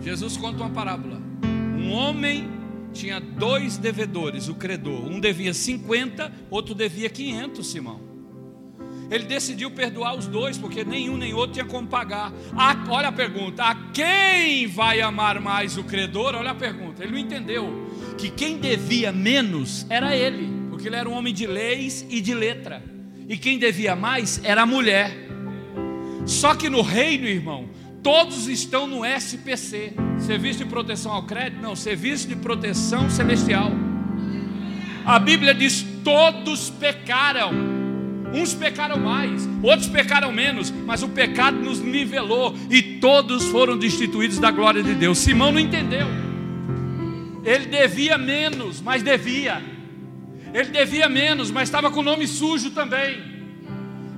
Jesus 0.00 0.36
conta 0.36 0.62
uma 0.62 0.70
parábola. 0.70 1.20
Um 1.76 1.90
homem 1.92 2.48
tinha 2.92 3.20
dois 3.20 3.76
devedores, 3.76 4.48
o 4.48 4.54
credor. 4.54 5.04
Um 5.04 5.18
devia 5.18 5.52
50, 5.52 6.32
outro 6.48 6.74
devia 6.74 7.10
500, 7.10 7.66
Simão. 7.66 8.05
Ele 9.10 9.24
decidiu 9.24 9.70
perdoar 9.70 10.16
os 10.16 10.26
dois, 10.26 10.58
porque 10.58 10.84
nenhum 10.84 11.16
nem 11.16 11.32
outro 11.32 11.52
tinha 11.54 11.64
como 11.64 11.86
pagar. 11.86 12.32
A, 12.56 12.76
olha 12.88 13.08
a 13.08 13.12
pergunta: 13.12 13.62
a 13.62 13.74
quem 13.92 14.66
vai 14.66 15.00
amar 15.00 15.40
mais 15.40 15.76
o 15.76 15.84
credor? 15.84 16.34
Olha 16.34 16.50
a 16.50 16.54
pergunta. 16.54 17.02
Ele 17.02 17.12
não 17.12 17.18
entendeu 17.18 17.90
que 18.18 18.30
quem 18.30 18.58
devia 18.58 19.12
menos 19.12 19.86
era 19.88 20.16
ele, 20.16 20.50
porque 20.70 20.88
ele 20.88 20.96
era 20.96 21.08
um 21.08 21.12
homem 21.12 21.32
de 21.32 21.46
leis 21.46 22.04
e 22.08 22.20
de 22.20 22.34
letra. 22.34 22.82
E 23.28 23.36
quem 23.36 23.58
devia 23.58 23.96
mais 23.96 24.40
era 24.44 24.62
a 24.62 24.66
mulher. 24.66 25.12
Só 26.24 26.54
que 26.54 26.68
no 26.68 26.82
reino, 26.82 27.26
irmão, 27.26 27.68
todos 28.02 28.48
estão 28.48 28.86
no 28.86 29.04
SPC 29.04 29.94
Serviço 30.18 30.60
de 30.60 30.64
Proteção 30.64 31.12
ao 31.12 31.24
Crédito? 31.24 31.60
Não, 31.60 31.76
Serviço 31.76 32.26
de 32.26 32.34
Proteção 32.34 33.08
Celestial. 33.10 33.70
A 35.04 35.18
Bíblia 35.18 35.54
diz: 35.54 35.84
todos 36.02 36.70
pecaram. 36.70 37.75
Uns 38.32 38.54
pecaram 38.54 38.98
mais, 38.98 39.48
outros 39.62 39.88
pecaram 39.88 40.32
menos, 40.32 40.70
mas 40.70 41.02
o 41.02 41.08
pecado 41.08 41.56
nos 41.58 41.80
nivelou 41.80 42.54
e 42.70 42.82
todos 43.00 43.44
foram 43.46 43.78
destituídos 43.78 44.38
da 44.38 44.50
glória 44.50 44.82
de 44.82 44.94
Deus. 44.94 45.18
Simão 45.18 45.52
não 45.52 45.60
entendeu. 45.60 46.06
Ele 47.44 47.66
devia 47.66 48.18
menos, 48.18 48.80
mas 48.80 49.02
devia. 49.02 49.62
Ele 50.52 50.70
devia 50.70 51.08
menos, 51.08 51.50
mas 51.50 51.68
estava 51.68 51.90
com 51.90 52.00
o 52.00 52.02
nome 52.02 52.26
sujo 52.26 52.70
também. 52.70 53.36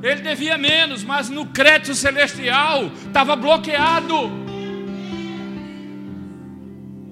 Ele 0.02 0.22
devia 0.22 0.56
menos, 0.56 1.02
mas 1.02 1.28
no 1.28 1.46
crédito 1.46 1.94
celestial 1.94 2.90
estava 3.06 3.34
bloqueado. 3.34 4.30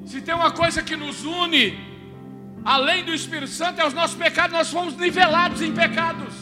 Se 0.06 0.20
tem 0.20 0.34
uma 0.34 0.52
coisa 0.52 0.82
que 0.82 0.96
nos 0.96 1.24
une, 1.24 1.76
além 2.64 3.04
do 3.04 3.12
Espírito 3.12 3.50
Santo, 3.50 3.80
é 3.80 3.86
os 3.86 3.92
nossos 3.92 4.16
pecados, 4.16 4.56
nós 4.56 4.70
fomos 4.70 4.96
nivelados 4.96 5.60
em 5.60 5.72
pecados. 5.72 6.32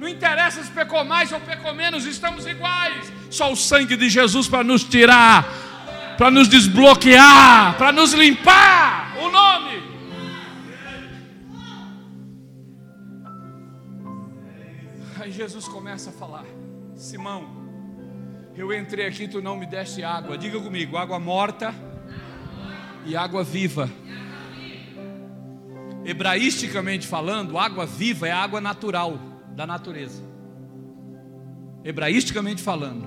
Não 0.00 0.08
interessa 0.08 0.64
se 0.64 0.70
pecou 0.70 1.04
mais 1.04 1.30
ou 1.30 1.38
pecou 1.40 1.74
menos, 1.74 2.06
estamos 2.06 2.46
iguais. 2.46 3.12
Só 3.28 3.52
o 3.52 3.56
sangue 3.56 3.98
de 3.98 4.08
Jesus 4.08 4.48
para 4.48 4.64
nos 4.64 4.82
tirar, 4.82 5.46
para 6.16 6.30
nos 6.30 6.48
desbloquear, 6.48 7.76
para 7.76 7.92
nos 7.92 8.14
limpar. 8.14 9.14
O 9.18 9.30
nome. 9.30 9.82
Aí 15.20 15.30
Jesus 15.30 15.68
começa 15.68 16.08
a 16.08 16.12
falar: 16.14 16.46
Simão, 16.96 17.44
eu 18.56 18.72
entrei 18.72 19.06
aqui, 19.06 19.28
tu 19.28 19.42
não 19.42 19.54
me 19.54 19.66
deste 19.66 20.02
água. 20.02 20.38
Diga 20.38 20.58
comigo: 20.58 20.96
água 20.96 21.20
morta 21.20 21.74
e 23.04 23.14
água 23.14 23.44
viva. 23.44 23.90
Hebraisticamente 26.06 27.06
falando, 27.06 27.58
água 27.58 27.84
viva 27.84 28.26
é 28.26 28.32
água 28.32 28.62
natural 28.62 29.29
da 29.54 29.66
natureza. 29.66 30.22
Hebraisticamente 31.84 32.62
falando, 32.62 33.06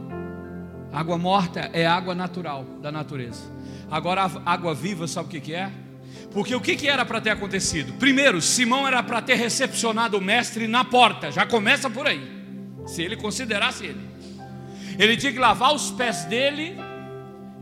água 0.92 1.18
morta 1.18 1.70
é 1.74 1.86
água 1.86 2.16
natural 2.16 2.66
da 2.82 2.92
natureza. 2.92 3.44
Agora, 3.90 4.30
água 4.46 4.74
viva, 4.74 5.08
sabe 5.08 5.38
o 5.38 5.42
que, 5.42 5.54
é? 5.54 5.72
Porque 6.32 6.56
o 6.56 6.62
que, 6.62 6.76
que 6.76 6.88
era 6.88 7.06
para 7.06 7.22
ter 7.22 7.30
acontecido? 7.30 7.94
Primeiro, 7.94 8.42
Simão 8.42 8.88
era 8.88 9.04
para 9.04 9.22
ter 9.22 9.36
recepcionado 9.36 10.18
o 10.18 10.22
mestre 10.22 10.68
na 10.68 10.84
porta, 10.84 11.32
já 11.32 11.46
começa 11.46 11.90
por 11.90 12.08
aí. 12.08 12.44
Se 12.86 13.02
ele 13.02 13.16
considerasse 13.16 13.86
ele, 13.86 14.02
ele 14.98 15.16
tinha 15.16 15.32
que 15.32 15.40
lavar 15.40 15.74
os 15.74 15.92
pés 15.92 16.26
dele 16.26 16.76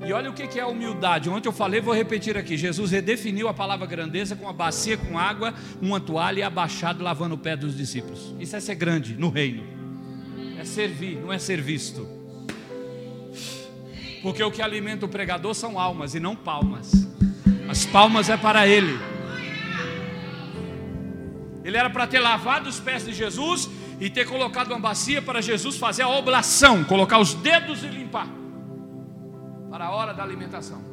e 0.04 0.12
olha 0.12 0.32
o 0.32 0.34
que 0.34 0.60
é 0.60 0.66
humildade. 0.66 1.30
Ontem 1.30 1.48
eu 1.48 1.54
falei, 1.54 1.80
vou 1.80 1.94
repetir 1.94 2.36
aqui. 2.36 2.58
Jesus 2.58 2.92
redefiniu 2.92 3.48
a 3.48 3.54
palavra 3.54 3.86
grandeza 3.86 4.36
com 4.36 4.46
uma 4.46 4.54
bacia 4.54 4.98
com 4.98 5.18
água, 5.18 5.54
uma 5.80 6.00
toalha 6.00 6.40
e 6.40 6.44
abaixado 6.44 7.04
lavando 7.04 7.36
o 7.36 7.38
pé 7.38 7.56
dos 7.56 7.78
discípulos. 7.78 8.34
Isso 8.40 8.56
é 8.56 8.60
ser 8.60 8.76
grande 8.76 9.16
no 9.16 9.30
reino. 9.30 9.64
É 10.58 10.66
servir, 10.66 11.18
não 11.18 11.32
é 11.32 11.38
ser 11.38 11.62
visto. 11.62 12.08
Porque 14.24 14.44
o 14.44 14.52
que 14.52 14.62
alimenta 14.62 15.06
o 15.06 15.10
pregador 15.10 15.54
são 15.54 15.80
almas 15.80 16.16
e 16.16 16.20
não 16.20 16.36
palmas. 16.36 17.08
As 17.70 17.86
palmas 17.86 18.28
é 18.30 18.38
para 18.38 18.68
ele. 18.68 19.00
Ele 21.64 21.78
era 21.78 21.92
para 21.92 22.08
ter 22.08 22.20
lavado 22.20 22.68
os 22.68 22.80
pés 22.80 23.06
de 23.06 23.14
Jesus 23.14 23.70
e 24.00 24.10
ter 24.10 24.26
colocado 24.26 24.72
uma 24.72 24.80
bacia 24.80 25.22
para 25.22 25.42
Jesus 25.42 25.78
fazer 25.78 26.02
a 26.02 26.10
oblação, 26.10 26.84
colocar 26.84 27.20
os 27.20 27.36
dedos 27.36 27.84
e 27.84 27.88
limpar 27.88 28.40
para 29.72 29.86
a 29.86 29.92
hora 29.92 30.14
da 30.14 30.22
alimentação. 30.22 30.84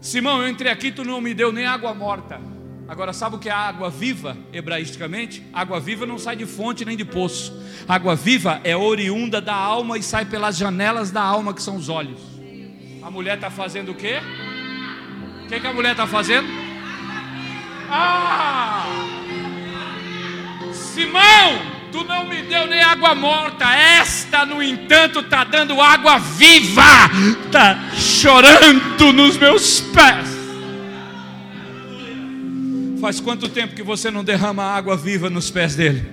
Simão, 0.00 0.40
eu 0.40 0.48
entrei 0.48 0.70
aqui, 0.70 0.92
tu 0.92 1.02
não 1.02 1.20
me 1.20 1.34
deu 1.34 1.52
nem 1.52 1.66
água 1.66 1.92
morta. 1.92 2.40
Agora, 2.86 3.12
sabe 3.12 3.36
o 3.36 3.38
que 3.40 3.48
é 3.48 3.52
água 3.52 3.90
viva, 3.90 4.36
hebraisticamente? 4.52 5.44
Água 5.52 5.80
viva 5.80 6.06
não 6.06 6.16
sai 6.16 6.36
de 6.36 6.46
fonte 6.46 6.84
nem 6.84 6.96
de 6.96 7.04
poço. 7.04 7.52
Água 7.88 8.14
viva 8.14 8.60
é 8.62 8.76
oriunda 8.76 9.40
da 9.40 9.54
alma 9.54 9.98
e 9.98 10.02
sai 10.02 10.24
pelas 10.24 10.56
janelas 10.56 11.10
da 11.10 11.20
alma, 11.20 11.52
que 11.52 11.62
são 11.62 11.76
os 11.76 11.88
olhos. 11.88 12.20
A 13.02 13.10
mulher 13.10 13.34
está 13.34 13.50
fazendo 13.50 13.90
o 13.90 13.94
quê? 13.94 14.20
O 15.44 15.48
que, 15.48 15.58
que 15.58 15.66
a 15.66 15.72
mulher 15.72 15.92
está 15.92 16.06
fazendo? 16.06 16.48
Ah! 17.90 18.86
Simão! 20.72 21.69
Tu 21.92 22.04
não 22.04 22.26
me 22.26 22.42
deu 22.42 22.66
nem 22.66 22.82
água 22.82 23.14
morta, 23.14 23.64
esta, 23.74 24.46
no 24.46 24.62
entanto, 24.62 25.20
está 25.20 25.44
dando 25.44 25.80
água 25.80 26.18
viva, 26.18 26.82
está 27.44 27.90
chorando 27.94 29.12
nos 29.12 29.36
meus 29.36 29.80
pés. 29.80 30.40
Faz 33.00 33.18
quanto 33.18 33.48
tempo 33.48 33.74
que 33.74 33.82
você 33.82 34.10
não 34.10 34.22
derrama 34.22 34.62
água 34.62 34.96
viva 34.96 35.30
nos 35.30 35.50
pés 35.50 35.74
dele? 35.74 36.06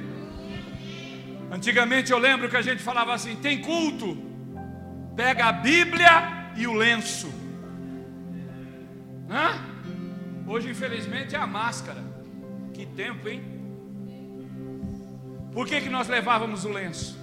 Antigamente 1.52 2.12
eu 2.12 2.18
lembro 2.18 2.50
que 2.50 2.56
a 2.56 2.62
gente 2.62 2.82
falava 2.82 3.14
assim: 3.14 3.36
tem 3.36 3.60
culto, 3.60 4.18
pega 5.16 5.46
a 5.46 5.52
Bíblia 5.52 6.52
e 6.56 6.66
o 6.66 6.74
lenço. 6.74 7.32
Hã? 9.30 9.60
Hoje, 10.48 10.70
infelizmente, 10.70 11.36
é 11.36 11.40
a 11.40 11.46
máscara. 11.46 12.02
Que 12.74 12.86
tempo, 12.86 13.28
hein? 13.28 13.57
Por 15.58 15.66
que, 15.66 15.82
que 15.82 15.90
nós 15.90 16.08
levávamos 16.08 16.66
o 16.66 16.70
lenço? 16.70 17.18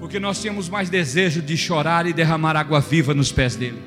Porque 0.00 0.18
nós 0.18 0.42
tínhamos 0.42 0.68
mais 0.68 0.90
desejo 0.90 1.40
de 1.40 1.56
chorar 1.56 2.08
e 2.08 2.12
derramar 2.12 2.56
água 2.56 2.80
viva 2.80 3.14
nos 3.14 3.30
pés 3.30 3.54
dele. 3.54 3.80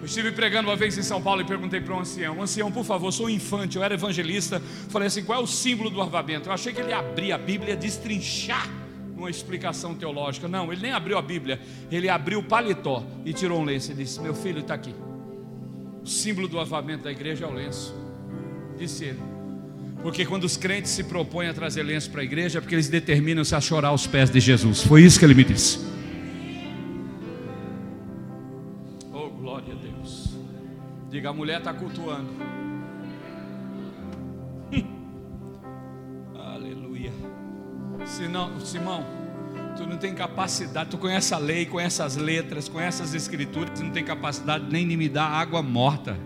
Eu 0.00 0.04
estive 0.04 0.32
pregando 0.32 0.68
uma 0.68 0.74
vez 0.74 0.98
em 0.98 1.02
São 1.02 1.22
Paulo 1.22 1.42
e 1.42 1.44
perguntei 1.44 1.80
para 1.80 1.94
um 1.94 2.00
ancião: 2.00 2.42
Ancião, 2.42 2.72
por 2.72 2.84
favor, 2.84 3.12
sou 3.12 3.26
um 3.26 3.30
infante, 3.30 3.76
eu 3.76 3.84
era 3.84 3.94
evangelista. 3.94 4.60
Falei 4.88 5.06
assim: 5.06 5.22
qual 5.22 5.38
é 5.38 5.42
o 5.44 5.46
símbolo 5.46 5.90
do 5.90 6.02
avivamento? 6.02 6.48
Eu 6.48 6.52
achei 6.52 6.72
que 6.72 6.80
ele 6.80 6.88
ia 6.88 6.98
abrir 6.98 7.30
a 7.30 7.38
Bíblia 7.38 7.76
destrinchar 7.76 8.68
uma 9.16 9.30
explicação 9.30 9.94
teológica. 9.94 10.48
Não, 10.48 10.72
ele 10.72 10.82
nem 10.82 10.90
abriu 10.90 11.16
a 11.16 11.22
Bíblia, 11.22 11.60
ele 11.88 12.08
abriu 12.08 12.40
o 12.40 12.42
paletó 12.42 13.04
e 13.24 13.32
tirou 13.32 13.60
um 13.60 13.64
lenço 13.64 13.92
e 13.92 13.94
disse: 13.94 14.20
Meu 14.20 14.34
filho 14.34 14.58
está 14.58 14.74
aqui. 14.74 14.92
O 16.02 16.06
símbolo 16.08 16.48
do 16.48 16.58
avivamento 16.58 17.04
da 17.04 17.12
igreja 17.12 17.44
é 17.44 17.48
o 17.48 17.54
lenço. 17.54 17.94
Disse 18.76 19.04
ele. 19.04 19.35
Porque 20.06 20.24
quando 20.24 20.44
os 20.44 20.56
crentes 20.56 20.92
se 20.92 21.02
propõem 21.02 21.48
a 21.48 21.52
trazer 21.52 21.82
lenço 21.82 22.08
para 22.12 22.20
a 22.20 22.24
igreja, 22.24 22.58
é 22.58 22.60
porque 22.60 22.76
eles 22.76 22.88
determinam-se 22.88 23.56
a 23.56 23.60
chorar 23.60 23.88
aos 23.88 24.06
pés 24.06 24.30
de 24.30 24.38
Jesus. 24.38 24.84
Foi 24.84 25.02
isso 25.02 25.18
que 25.18 25.24
ele 25.24 25.34
me 25.34 25.42
disse. 25.42 25.80
Oh, 29.12 29.28
glória 29.30 29.74
a 29.74 29.76
Deus. 29.76 30.36
Diga, 31.10 31.30
a 31.30 31.32
mulher 31.32 31.58
está 31.58 31.74
cultuando. 31.74 32.30
Aleluia. 36.54 37.10
Senão, 38.04 38.60
Simão, 38.60 39.04
tu 39.76 39.88
não 39.88 39.96
tem 39.96 40.14
capacidade, 40.14 40.88
tu 40.88 40.98
conhece 40.98 41.34
a 41.34 41.38
lei, 41.38 41.66
conhece 41.66 42.00
as 42.00 42.14
letras, 42.14 42.68
conhece 42.68 43.02
as 43.02 43.12
escrituras, 43.12 43.80
não 43.80 43.90
tem 43.90 44.04
capacidade 44.04 44.66
nem 44.70 44.86
de 44.86 44.96
me 44.96 45.08
dar 45.08 45.26
água 45.26 45.64
morta. 45.64 46.16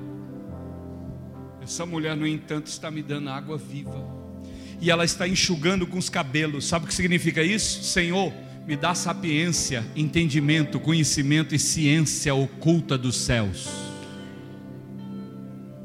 Essa 1.70 1.86
mulher, 1.86 2.16
no 2.16 2.26
entanto, 2.26 2.66
está 2.66 2.90
me 2.90 3.00
dando 3.00 3.30
água 3.30 3.56
viva. 3.56 4.04
E 4.80 4.90
ela 4.90 5.04
está 5.04 5.28
enxugando 5.28 5.86
com 5.86 5.98
os 5.98 6.08
cabelos. 6.08 6.66
Sabe 6.66 6.84
o 6.84 6.88
que 6.88 6.92
significa 6.92 7.44
isso? 7.44 7.84
Senhor, 7.84 8.32
me 8.66 8.74
dá 8.74 8.92
sapiência, 8.92 9.86
entendimento, 9.94 10.80
conhecimento 10.80 11.54
e 11.54 11.60
ciência 11.60 12.34
oculta 12.34 12.98
dos 12.98 13.14
céus. 13.14 13.68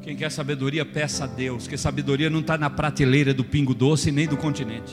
Quem 0.02 0.16
quer 0.16 0.32
sabedoria, 0.32 0.84
peça 0.84 1.22
a 1.22 1.28
Deus, 1.28 1.68
que 1.68 1.76
sabedoria 1.76 2.28
não 2.28 2.40
está 2.40 2.58
na 2.58 2.68
prateleira 2.68 3.32
do 3.32 3.44
pingo 3.44 3.72
doce 3.72 4.10
nem 4.10 4.26
do 4.26 4.36
continente. 4.36 4.92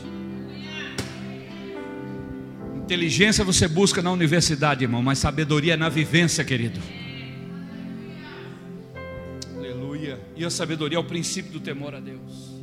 Inteligência 2.75 3.43
você 3.43 3.67
busca 3.67 3.99
na 3.99 4.11
universidade, 4.11 4.83
irmão, 4.83 5.01
mas 5.01 5.17
sabedoria 5.17 5.73
é 5.73 5.77
na 5.77 5.89
vivência, 5.89 6.43
querido. 6.43 6.79
E 10.35 10.43
a 10.43 10.49
sabedoria 10.49 10.97
é 10.97 10.99
o 10.99 11.03
princípio 11.03 11.51
do 11.51 11.59
temor 11.59 11.93
a 11.93 11.99
Deus. 11.99 12.53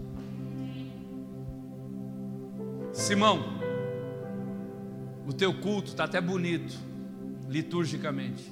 Simão, 2.93 3.61
o 5.27 5.33
teu 5.33 5.55
culto 5.55 5.91
está 5.91 6.05
até 6.05 6.21
bonito, 6.21 6.77
liturgicamente. 7.49 8.51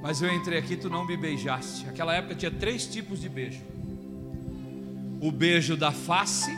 Mas 0.00 0.22
eu 0.22 0.32
entrei 0.32 0.58
aqui, 0.58 0.76
tu 0.76 0.88
não 0.88 1.04
me 1.04 1.16
beijaste. 1.16 1.88
Aquela 1.88 2.14
época 2.14 2.34
tinha 2.34 2.50
três 2.50 2.86
tipos 2.86 3.20
de 3.20 3.28
beijo: 3.28 3.62
o 5.20 5.32
beijo 5.32 5.76
da 5.76 5.90
face, 5.90 6.52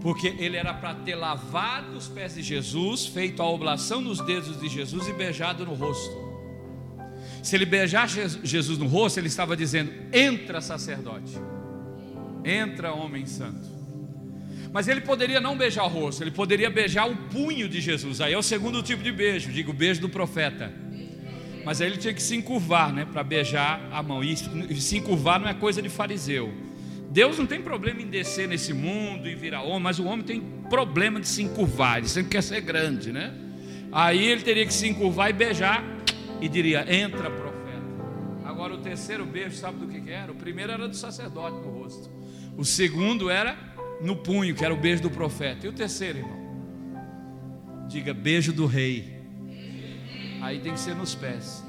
porque 0.00 0.28
ele 0.38 0.56
era 0.56 0.72
para 0.72 0.94
ter 0.94 1.16
lavado 1.16 1.96
os 1.96 2.08
pés 2.08 2.34
de 2.34 2.42
Jesus, 2.42 3.06
feito 3.06 3.42
a 3.42 3.48
oblação 3.50 4.00
nos 4.00 4.20
dedos 4.20 4.58
de 4.58 4.68
Jesus 4.68 5.08
e 5.08 5.12
beijado 5.12 5.66
no 5.66 5.74
rosto. 5.74 6.29
Se 7.42 7.56
ele 7.56 7.64
beijasse 7.64 8.20
Jesus 8.44 8.78
no 8.78 8.86
rosto, 8.86 9.18
ele 9.18 9.28
estava 9.28 9.56
dizendo: 9.56 9.92
entra, 10.12 10.60
sacerdote, 10.60 11.32
entra, 12.44 12.92
homem 12.92 13.26
santo. 13.26 13.68
Mas 14.72 14.86
ele 14.86 15.00
poderia 15.00 15.40
não 15.40 15.56
beijar 15.56 15.84
o 15.84 15.88
rosto, 15.88 16.22
ele 16.22 16.30
poderia 16.30 16.70
beijar 16.70 17.08
o 17.08 17.16
punho 17.16 17.68
de 17.68 17.80
Jesus. 17.80 18.20
Aí 18.20 18.32
é 18.32 18.38
o 18.38 18.42
segundo 18.42 18.82
tipo 18.82 19.02
de 19.02 19.10
beijo, 19.10 19.50
digo, 19.50 19.72
beijo 19.72 20.00
do 20.00 20.08
profeta. 20.08 20.72
Mas 21.64 21.80
aí 21.80 21.88
ele 21.88 21.96
tinha 21.96 22.14
que 22.14 22.22
se 22.22 22.36
encurvar, 22.36 22.92
né, 22.92 23.04
para 23.04 23.22
beijar 23.22 23.80
a 23.92 24.02
mão. 24.02 24.22
E 24.22 24.36
se 24.80 24.96
encurvar 24.96 25.40
não 25.40 25.48
é 25.48 25.54
coisa 25.54 25.82
de 25.82 25.88
fariseu. 25.88 26.52
Deus 27.10 27.36
não 27.36 27.46
tem 27.46 27.60
problema 27.60 28.00
em 28.00 28.06
descer 28.06 28.46
nesse 28.46 28.72
mundo 28.72 29.28
e 29.28 29.34
virar 29.34 29.62
homem, 29.62 29.80
mas 29.80 29.98
o 29.98 30.04
homem 30.04 30.24
tem 30.24 30.40
problema 30.70 31.20
de 31.20 31.26
se 31.26 31.42
encurvar. 31.42 31.98
Ele 31.98 32.08
sempre 32.08 32.30
quer 32.30 32.42
ser 32.42 32.60
grande, 32.60 33.12
né? 33.12 33.34
Aí 33.90 34.24
ele 34.24 34.42
teria 34.42 34.64
que 34.64 34.72
se 34.72 34.88
encurvar 34.88 35.28
e 35.28 35.32
beijar 35.32 35.82
e 36.40 36.48
diria: 36.48 36.84
Entra, 36.92 37.30
profeta. 37.30 37.60
Agora 38.44 38.74
o 38.74 38.78
terceiro 38.78 39.24
beijo, 39.24 39.56
sabe 39.56 39.78
do 39.78 39.86
que, 39.86 40.10
era? 40.10 40.32
O 40.32 40.34
primeiro 40.34 40.72
era 40.72 40.88
do 40.88 40.96
sacerdote 40.96 41.56
no 41.58 41.70
rosto. 41.70 42.10
O 42.56 42.64
segundo 42.64 43.30
era 43.30 43.56
no 44.00 44.16
punho, 44.16 44.54
que 44.54 44.64
era 44.64 44.72
o 44.74 44.76
beijo 44.76 45.02
do 45.02 45.10
profeta. 45.10 45.66
E 45.66 45.68
o 45.68 45.72
terceiro, 45.72 46.18
irmão? 46.18 46.40
Diga 47.88 48.12
beijo 48.12 48.52
do 48.52 48.66
rei. 48.66 49.20
Aí 50.42 50.58
tem 50.60 50.72
que 50.72 50.80
ser 50.80 50.94
nos 50.94 51.14
pés. 51.14 51.64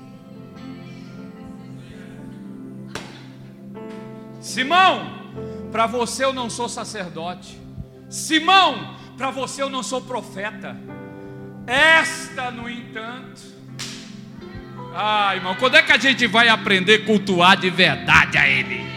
Simão, 4.39 5.69
para 5.71 5.85
você 5.85 6.25
eu 6.25 6.33
não 6.33 6.49
sou 6.49 6.67
sacerdote. 6.67 7.59
Simão, 8.09 8.97
para 9.17 9.29
você 9.29 9.61
eu 9.61 9.69
não 9.69 9.83
sou 9.83 10.01
profeta. 10.01 10.75
Esta, 11.67 12.49
no 12.49 12.69
entanto, 12.69 13.41
ah, 14.93 15.35
irmão, 15.35 15.55
quando 15.55 15.75
é 15.75 15.81
que 15.81 15.91
a 15.91 15.97
gente 15.97 16.27
vai 16.27 16.49
aprender 16.49 16.95
a 16.95 17.05
cultuar 17.05 17.55
de 17.57 17.69
verdade 17.69 18.37
a 18.37 18.47
Ele? 18.47 18.91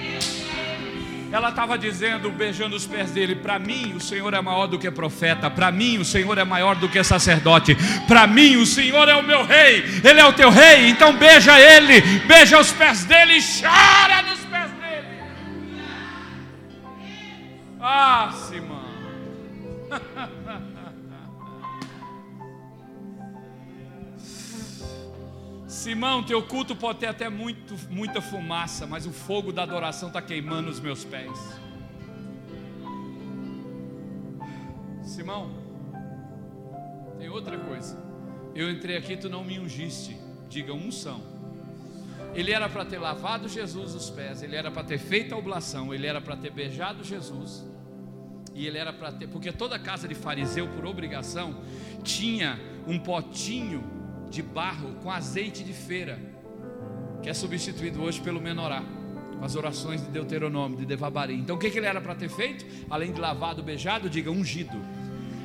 Ela 1.34 1.48
estava 1.48 1.76
dizendo, 1.76 2.30
beijando 2.30 2.76
os 2.76 2.86
pés 2.86 3.10
dele: 3.10 3.34
Para 3.34 3.58
mim, 3.58 3.92
o 3.96 4.00
Senhor 4.00 4.32
é 4.34 4.40
maior 4.40 4.68
do 4.68 4.78
que 4.78 4.88
profeta. 4.88 5.50
Para 5.50 5.72
mim, 5.72 5.98
o 5.98 6.04
Senhor 6.04 6.38
é 6.38 6.44
maior 6.44 6.76
do 6.76 6.88
que 6.88 7.02
sacerdote. 7.02 7.76
Para 8.06 8.24
mim, 8.24 8.54
o 8.54 8.64
Senhor 8.64 9.08
é 9.08 9.16
o 9.16 9.22
meu 9.22 9.44
rei. 9.44 9.84
Ele 10.04 10.20
é 10.20 10.24
o 10.24 10.32
teu 10.32 10.48
rei. 10.48 10.88
Então, 10.88 11.16
beija 11.16 11.58
ele, 11.58 12.00
beija 12.28 12.60
os 12.60 12.70
pés 12.70 13.04
dele 13.04 13.38
e 13.38 13.42
chora 13.42 14.22
nos 14.22 14.38
pés 14.44 14.70
dele. 14.70 15.08
Ah, 17.80 18.30
Simão. 18.32 18.73
Simão, 25.84 26.22
teu 26.22 26.42
culto 26.42 26.74
pode 26.74 27.00
ter 27.00 27.08
até 27.08 27.28
muito, 27.28 27.76
muita 27.90 28.22
fumaça, 28.22 28.86
mas 28.86 29.04
o 29.04 29.12
fogo 29.12 29.52
da 29.52 29.64
adoração 29.64 30.08
está 30.08 30.22
queimando 30.22 30.70
os 30.70 30.80
meus 30.80 31.04
pés. 31.04 31.38
Simão, 35.02 35.50
tem 37.18 37.28
outra 37.28 37.58
coisa. 37.58 38.02
Eu 38.54 38.70
entrei 38.70 38.96
aqui, 38.96 39.14
tu 39.14 39.28
não 39.28 39.44
me 39.44 39.58
ungiste. 39.58 40.16
Diga 40.48 40.72
unção. 40.72 41.20
Ele 42.34 42.50
era 42.50 42.66
para 42.66 42.86
ter 42.86 42.98
lavado 42.98 43.46
Jesus 43.46 43.94
os 43.94 44.08
pés, 44.08 44.42
ele 44.42 44.56
era 44.56 44.70
para 44.70 44.84
ter 44.84 44.96
feito 44.96 45.34
a 45.34 45.36
oblação, 45.36 45.92
ele 45.92 46.06
era 46.06 46.18
para 46.18 46.34
ter 46.34 46.50
beijado 46.50 47.04
Jesus. 47.04 47.62
E 48.54 48.66
ele 48.66 48.78
era 48.78 48.90
para 48.90 49.12
ter, 49.12 49.28
porque 49.28 49.52
toda 49.52 49.78
casa 49.78 50.08
de 50.08 50.14
fariseu, 50.14 50.66
por 50.66 50.86
obrigação, 50.86 51.60
tinha 52.02 52.58
um 52.86 52.98
potinho 52.98 54.02
de 54.34 54.42
barro 54.42 54.94
com 55.02 55.10
azeite 55.10 55.62
de 55.62 55.72
feira, 55.72 56.18
que 57.22 57.30
é 57.30 57.34
substituído 57.34 58.02
hoje 58.02 58.20
pelo 58.20 58.40
menorá, 58.40 58.82
com 59.38 59.44
as 59.44 59.54
orações 59.54 60.02
de 60.02 60.08
Deuteronômio, 60.08 60.76
de 60.76 60.84
Devabari. 60.84 61.34
Então 61.34 61.56
o 61.56 61.58
que, 61.58 61.70
que 61.70 61.78
ele 61.78 61.86
era 61.86 62.00
para 62.00 62.14
ter 62.14 62.28
feito? 62.28 62.66
Além 62.90 63.12
de 63.12 63.20
lavado, 63.20 63.62
beijado, 63.62 64.10
diga 64.10 64.30
ungido. 64.30 64.76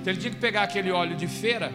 Então 0.02 0.12
ele 0.12 0.20
tinha 0.20 0.34
que 0.34 0.40
pegar 0.40 0.64
aquele 0.64 0.92
óleo 0.92 1.16
de 1.16 1.28
feira, 1.28 1.72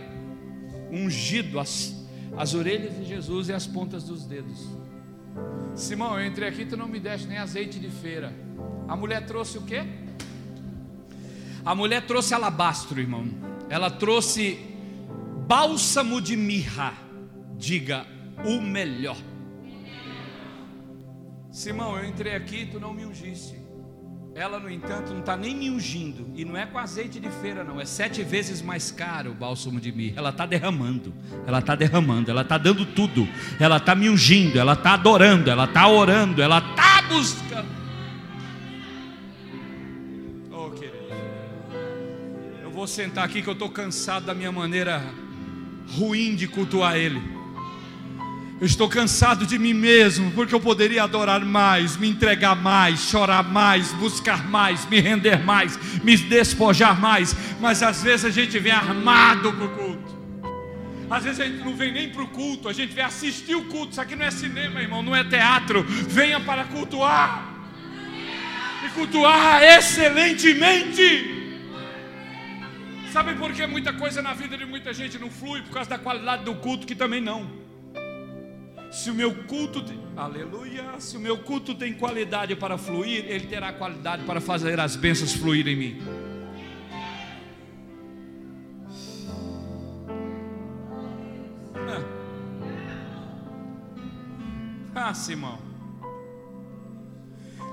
ungido, 0.91 1.61
as, 1.61 2.05
as 2.37 2.55
orelhas 2.55 2.97
de 2.97 3.05
Jesus 3.05 3.49
e 3.49 3.53
as 3.53 3.67
pontas 3.67 4.05
dos 4.05 4.25
dedos. 4.25 4.67
Simão, 5.75 6.19
eu 6.19 6.27
entrei 6.27 6.49
aqui, 6.49 6.65
tu 6.65 6.77
não 6.77 6.89
me 6.89 6.99
deste 6.99 7.27
nem 7.27 7.39
azeite 7.39 7.79
de 7.79 7.89
feira. 7.89 8.33
A 8.89 8.97
mulher 8.97 9.25
trouxe 9.25 9.59
o 9.59 9.63
quê? 9.63 9.85
A 11.65 11.75
mulher 11.75 12.07
trouxe 12.07 12.35
alabastro, 12.35 13.01
irmão. 13.01 13.27
Ela 13.71 13.91
trouxe 13.91 14.59
bálsamo 15.47 16.21
de 16.21 16.37
mirra. 16.37 17.04
Diga 17.59 18.07
o 18.45 18.61
melhor. 18.61 19.17
Simão, 21.51 21.97
eu 21.97 22.05
entrei 22.05 22.35
aqui, 22.35 22.67
tu 22.67 22.81
não 22.81 22.93
me 22.93 23.05
ungiste. 23.05 23.65
Ela, 24.35 24.59
no 24.59 24.69
entanto, 24.69 25.13
não 25.13 25.21
está 25.21 25.37
nem 25.37 25.55
me 25.55 25.71
ungindo. 25.71 26.27
E 26.35 26.45
não 26.45 26.57
é 26.57 26.67
com 26.67 26.77
azeite 26.77 27.21
de 27.21 27.31
feira, 27.31 27.63
não. 27.63 27.81
É 27.81 27.85
sete 27.85 28.25
vezes 28.25 28.61
mais 28.61 28.91
caro 28.91 29.31
o 29.31 29.35
bálsamo 29.35 29.81
de 29.81 29.93
mirra. 29.93 30.15
Ela 30.19 30.31
está 30.31 30.45
derramando. 30.45 31.15
Ela 31.47 31.61
está 31.61 31.77
derramando. 31.77 32.29
Ela 32.29 32.43
está 32.43 32.59
dando 32.59 32.85
tudo. 32.85 33.29
Ela 33.61 33.77
está 33.77 33.95
me 33.95 34.11
ungindo. 34.11 34.59
Ela 34.59 34.73
está 34.73 34.95
adorando. 34.95 35.49
Ela 35.49 35.67
está 35.67 35.87
orando. 35.87 36.43
Ela 36.43 36.59
está 36.59 37.03
buscando. 37.03 37.69
Oh, 40.51 40.71
querido. 40.71 40.97
Eu 42.61 42.73
vou 42.73 42.89
sentar 42.89 43.25
aqui 43.25 43.41
que 43.41 43.49
eu 43.49 43.53
estou 43.53 43.71
cansado 43.71 44.27
da 44.27 44.35
minha 44.35 44.51
maneira 44.51 45.01
ruim 45.97 46.35
de 46.35 46.49
cultuar 46.49 46.97
Ele. 46.97 47.34
Eu 48.65 48.67
estou 48.67 48.89
cansado 48.89 49.45
de 49.45 49.59
mim 49.59 49.75
mesmo, 49.75 50.31
porque 50.31 50.55
eu 50.55 50.59
poderia 50.59 51.03
adorar 51.03 51.45
mais, 51.45 51.99
me 51.99 52.09
entregar 52.09 52.57
mais, 52.57 53.01
chorar 53.01 53.45
mais, 53.45 53.93
buscar 53.93 54.49
mais, 54.49 54.87
me 54.87 55.01
render 55.01 55.45
mais, 55.45 55.79
me 56.03 56.17
despojar 56.17 56.99
mais. 56.99 57.37
Mas 57.61 57.83
às 57.83 58.03
vezes 58.03 58.25
a 58.25 58.31
gente 58.31 58.59
vem 58.59 58.73
armado 58.73 59.53
para 59.53 59.67
o 59.67 59.69
culto. 59.69 60.17
Às 61.11 61.25
vezes 61.25 61.41
a 61.41 61.45
gente 61.45 61.63
não 61.63 61.77
vem 61.77 61.93
nem 61.93 62.09
para 62.09 62.23
o 62.23 62.29
culto, 62.29 62.67
a 62.67 62.73
gente 62.73 62.95
vem 62.95 63.05
assistir 63.05 63.55
o 63.55 63.67
culto. 63.67 63.91
Isso 63.91 64.01
aqui 64.01 64.17
não 64.17 64.25
é 64.25 64.31
cinema, 64.31 64.81
irmão, 64.81 65.03
não 65.03 65.15
é 65.15 65.23
teatro. 65.23 65.85
Venha 65.87 66.41
para 66.41 66.65
cultuar. 66.65 67.47
E 68.87 68.89
cultuar 68.95 69.63
excelentemente. 69.63 71.03
Sabe 73.13 73.35
por 73.35 73.53
que 73.53 73.67
muita 73.67 73.93
coisa 73.93 74.23
na 74.23 74.33
vida 74.33 74.57
de 74.57 74.65
muita 74.65 74.95
gente 74.95 75.19
não 75.19 75.31
flui? 75.31 75.61
Por 75.61 75.75
causa 75.75 75.91
da 75.91 75.99
qualidade 75.99 76.45
do 76.45 76.55
culto, 76.55 76.87
que 76.87 76.95
também 76.95 77.21
não. 77.21 77.64
Se 78.95 79.11
o 79.11 79.15
meu 79.15 79.35
culto, 79.47 79.83
tem, 79.83 80.01
aleluia, 80.17 81.01
se 81.01 81.17
o 81.17 81.21
meu 81.21 81.37
culto 81.37 81.75
tem 81.75 81.93
qualidade 81.93 82.55
para 82.55 82.79
fluir, 82.79 83.25
ele 83.27 83.49
terá 83.49 83.73
qualidade 83.73 84.23
para 84.23 84.41
fazer 84.41 84.79
as 84.79 84.95
bênçãos 84.95 85.35
fluir 85.35 85.67
em 85.67 85.75
mim. 85.75 86.03
Ah, 94.95 95.09
ah 95.09 95.13
Simão. 95.13 95.59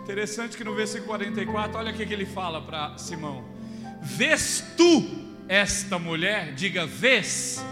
Interessante 0.02 0.58
que 0.58 0.64
no 0.64 0.74
versículo 0.74 1.10
44, 1.10 1.78
olha 1.78 1.92
o 1.92 1.96
que 1.96 2.02
ele 2.02 2.26
fala 2.26 2.60
para 2.60 2.98
Simão: 2.98 3.46
Vês 4.02 4.74
tu 4.76 5.08
esta 5.48 6.00
mulher? 6.00 6.56
Diga, 6.56 6.88
vês. 6.88 7.64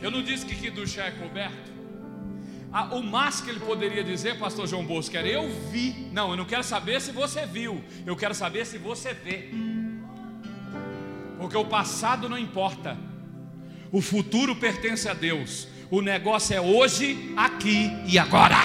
Eu 0.00 0.10
não 0.10 0.22
disse 0.22 0.46
que 0.46 0.54
que 0.54 0.70
do 0.70 0.86
chá 0.86 1.04
é 1.04 1.10
coberto. 1.10 1.67
Ah, 2.72 2.94
o 2.94 3.02
máximo 3.02 3.46
que 3.46 3.50
ele 3.52 3.60
poderia 3.60 4.04
dizer, 4.04 4.38
pastor 4.38 4.66
João 4.66 4.84
Bosco, 4.84 5.16
era 5.16 5.26
eu 5.26 5.48
vi. 5.70 6.08
Não, 6.12 6.30
eu 6.30 6.36
não 6.36 6.44
quero 6.44 6.62
saber 6.62 7.00
se 7.00 7.12
você 7.12 7.46
viu, 7.46 7.82
eu 8.04 8.14
quero 8.14 8.34
saber 8.34 8.66
se 8.66 8.76
você 8.76 9.14
vê. 9.14 9.50
Porque 11.38 11.56
o 11.56 11.64
passado 11.64 12.28
não 12.28 12.36
importa, 12.36 12.96
o 13.90 14.02
futuro 14.02 14.54
pertence 14.56 15.08
a 15.08 15.14
Deus. 15.14 15.68
O 15.90 16.02
negócio 16.02 16.54
é 16.54 16.60
hoje, 16.60 17.32
aqui 17.36 17.90
e 18.06 18.18
agora. 18.18 18.58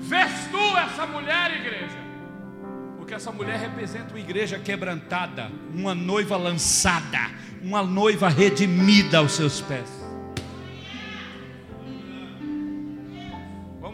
Vês 0.00 0.46
tu 0.50 0.76
essa 0.76 1.04
mulher, 1.06 1.50
igreja? 1.56 1.98
Porque 2.96 3.14
essa 3.14 3.32
mulher 3.32 3.58
representa 3.58 4.10
uma 4.10 4.20
igreja 4.20 4.58
quebrantada, 4.58 5.50
uma 5.74 5.94
noiva 5.94 6.36
lançada, 6.36 7.18
uma 7.60 7.82
noiva 7.82 8.28
redimida 8.28 9.18
aos 9.18 9.32
seus 9.32 9.60
pés. 9.60 9.97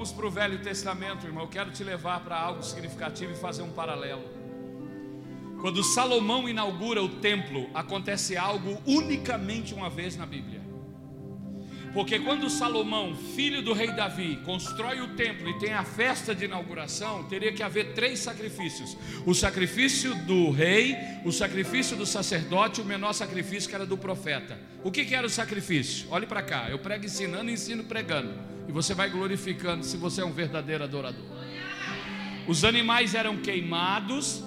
Vamos 0.04 0.18
para 0.18 0.26
o 0.26 0.30
Velho 0.30 0.58
Testamento, 0.58 1.24
irmão. 1.24 1.44
Eu 1.44 1.48
quero 1.48 1.70
te 1.70 1.82
levar 1.82 2.20
para 2.20 2.36
algo 2.36 2.62
significativo 2.62 3.32
e 3.32 3.36
fazer 3.36 3.62
um 3.62 3.70
paralelo. 3.70 4.22
Quando 5.62 5.82
Salomão 5.82 6.46
inaugura 6.46 7.02
o 7.02 7.08
templo, 7.08 7.70
acontece 7.72 8.36
algo 8.36 8.78
unicamente 8.84 9.72
uma 9.72 9.88
vez 9.88 10.14
na 10.14 10.26
Bíblia. 10.26 10.60
Porque 11.94 12.18
quando 12.18 12.50
Salomão, 12.50 13.16
filho 13.34 13.62
do 13.62 13.72
rei 13.72 13.92
Davi, 13.92 14.36
constrói 14.44 15.00
o 15.00 15.14
templo 15.14 15.48
e 15.48 15.58
tem 15.58 15.72
a 15.72 15.84
festa 15.84 16.34
de 16.34 16.44
inauguração, 16.44 17.24
teria 17.24 17.50
que 17.50 17.62
haver 17.62 17.94
três 17.94 18.18
sacrifícios: 18.18 18.98
o 19.24 19.32
sacrifício 19.32 20.14
do 20.26 20.50
rei, 20.50 20.98
o 21.24 21.32
sacrifício 21.32 21.96
do 21.96 22.04
sacerdote 22.04 22.78
e 22.78 22.84
o 22.84 22.86
menor 22.86 23.14
sacrifício 23.14 23.70
que 23.70 23.74
era 23.74 23.86
do 23.86 23.96
profeta. 23.96 24.58
O 24.82 24.90
que, 24.90 25.06
que 25.06 25.14
era 25.14 25.26
o 25.26 25.30
sacrifício? 25.30 26.08
Olhe 26.10 26.26
para 26.26 26.42
cá, 26.42 26.68
eu 26.68 26.78
prego 26.78 27.06
ensinando 27.06 27.50
ensino 27.50 27.84
pregando, 27.84 28.34
e 28.68 28.72
você 28.72 28.94
vai 28.94 29.10
glorificando 29.10 29.84
se 29.84 29.96
você 29.96 30.20
é 30.20 30.24
um 30.24 30.32
verdadeiro 30.32 30.84
adorador. 30.84 31.24
Os 32.46 32.64
animais 32.64 33.14
eram 33.14 33.38
queimados, 33.38 34.42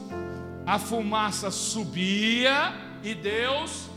a 0.65 0.77
fumaça 0.77 1.49
subia 1.49 2.73
e 3.03 3.15
Deus 3.15 3.89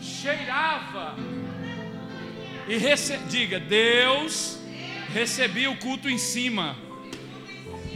cheirava 0.00 1.16
E 2.66 2.76
rece... 2.76 3.16
diga, 3.28 3.60
Deus 3.60 4.58
recebia 5.12 5.70
o 5.70 5.76
culto 5.76 6.08
em 6.08 6.18
cima. 6.18 6.76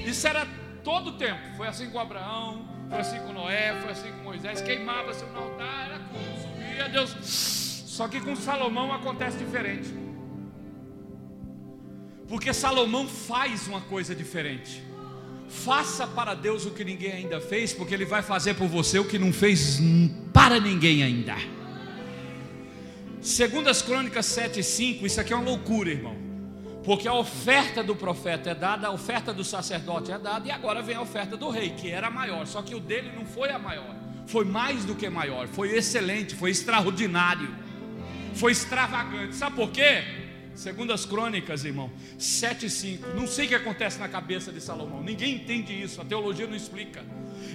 Isso 0.06 0.26
era 0.26 0.46
todo 0.84 1.10
o 1.10 1.12
tempo. 1.12 1.56
Foi 1.56 1.66
assim 1.66 1.90
com 1.90 1.98
Abraão, 1.98 2.64
foi 2.88 2.98
assim 3.00 3.18
com 3.20 3.32
Noé, 3.32 3.78
foi 3.80 3.92
assim 3.92 4.12
com 4.12 4.24
Moisés. 4.24 4.60
Queimava-se 4.60 5.24
no 5.24 5.38
altar, 5.38 5.86
era 5.86 5.98
culto, 5.98 6.42
subia 6.42 6.88
Deus. 6.88 7.10
Só 7.20 8.08
que 8.08 8.20
com 8.20 8.36
Salomão 8.36 8.92
acontece 8.92 9.38
diferente. 9.38 10.07
Porque 12.28 12.52
Salomão 12.52 13.08
faz 13.08 13.66
uma 13.66 13.80
coisa 13.80 14.14
diferente. 14.14 14.82
Faça 15.48 16.06
para 16.06 16.34
Deus 16.34 16.66
o 16.66 16.70
que 16.70 16.84
ninguém 16.84 17.12
ainda 17.12 17.40
fez, 17.40 17.72
porque 17.72 17.94
Ele 17.94 18.04
vai 18.04 18.20
fazer 18.20 18.54
por 18.54 18.68
você 18.68 18.98
o 18.98 19.04
que 19.04 19.18
não 19.18 19.32
fez 19.32 19.80
para 20.32 20.60
ninguém 20.60 21.02
ainda. 21.02 21.36
Segundo 23.22 23.68
as 23.68 23.80
Crônicas 23.80 24.26
7 24.26 24.60
e 24.60 24.62
5, 24.62 25.06
isso 25.06 25.20
aqui 25.20 25.32
é 25.32 25.36
uma 25.36 25.44
loucura, 25.44 25.90
irmão. 25.90 26.16
Porque 26.84 27.08
a 27.08 27.14
oferta 27.14 27.82
do 27.82 27.96
profeta 27.96 28.50
é 28.50 28.54
dada, 28.54 28.88
a 28.88 28.90
oferta 28.90 29.32
do 29.32 29.42
sacerdote 29.42 30.12
é 30.12 30.18
dada, 30.18 30.46
e 30.46 30.50
agora 30.50 30.82
vem 30.82 30.96
a 30.96 31.02
oferta 31.02 31.36
do 31.36 31.48
rei, 31.50 31.70
que 31.70 31.90
era 31.90 32.10
maior. 32.10 32.46
Só 32.46 32.62
que 32.62 32.74
o 32.74 32.80
dele 32.80 33.10
não 33.16 33.24
foi 33.26 33.50
a 33.50 33.58
maior, 33.58 33.94
foi 34.26 34.44
mais 34.44 34.84
do 34.84 34.94
que 34.94 35.08
maior, 35.08 35.48
foi 35.48 35.76
excelente, 35.76 36.34
foi 36.34 36.50
extraordinário, 36.50 37.54
foi 38.34 38.52
extravagante. 38.52 39.34
Sabe 39.34 39.56
por 39.56 39.70
quê? 39.70 40.04
Segundo 40.58 40.92
as 40.92 41.06
crônicas, 41.06 41.64
irmão, 41.64 41.88
7 42.18 42.66
e 42.66 42.70
5. 42.70 43.14
Não 43.14 43.28
sei 43.28 43.46
o 43.46 43.48
que 43.48 43.54
acontece 43.54 43.96
na 44.00 44.08
cabeça 44.08 44.50
de 44.50 44.60
Salomão. 44.60 45.00
Ninguém 45.00 45.36
entende 45.36 45.72
isso, 45.72 46.00
a 46.00 46.04
teologia 46.04 46.48
não 46.48 46.56
explica. 46.56 47.04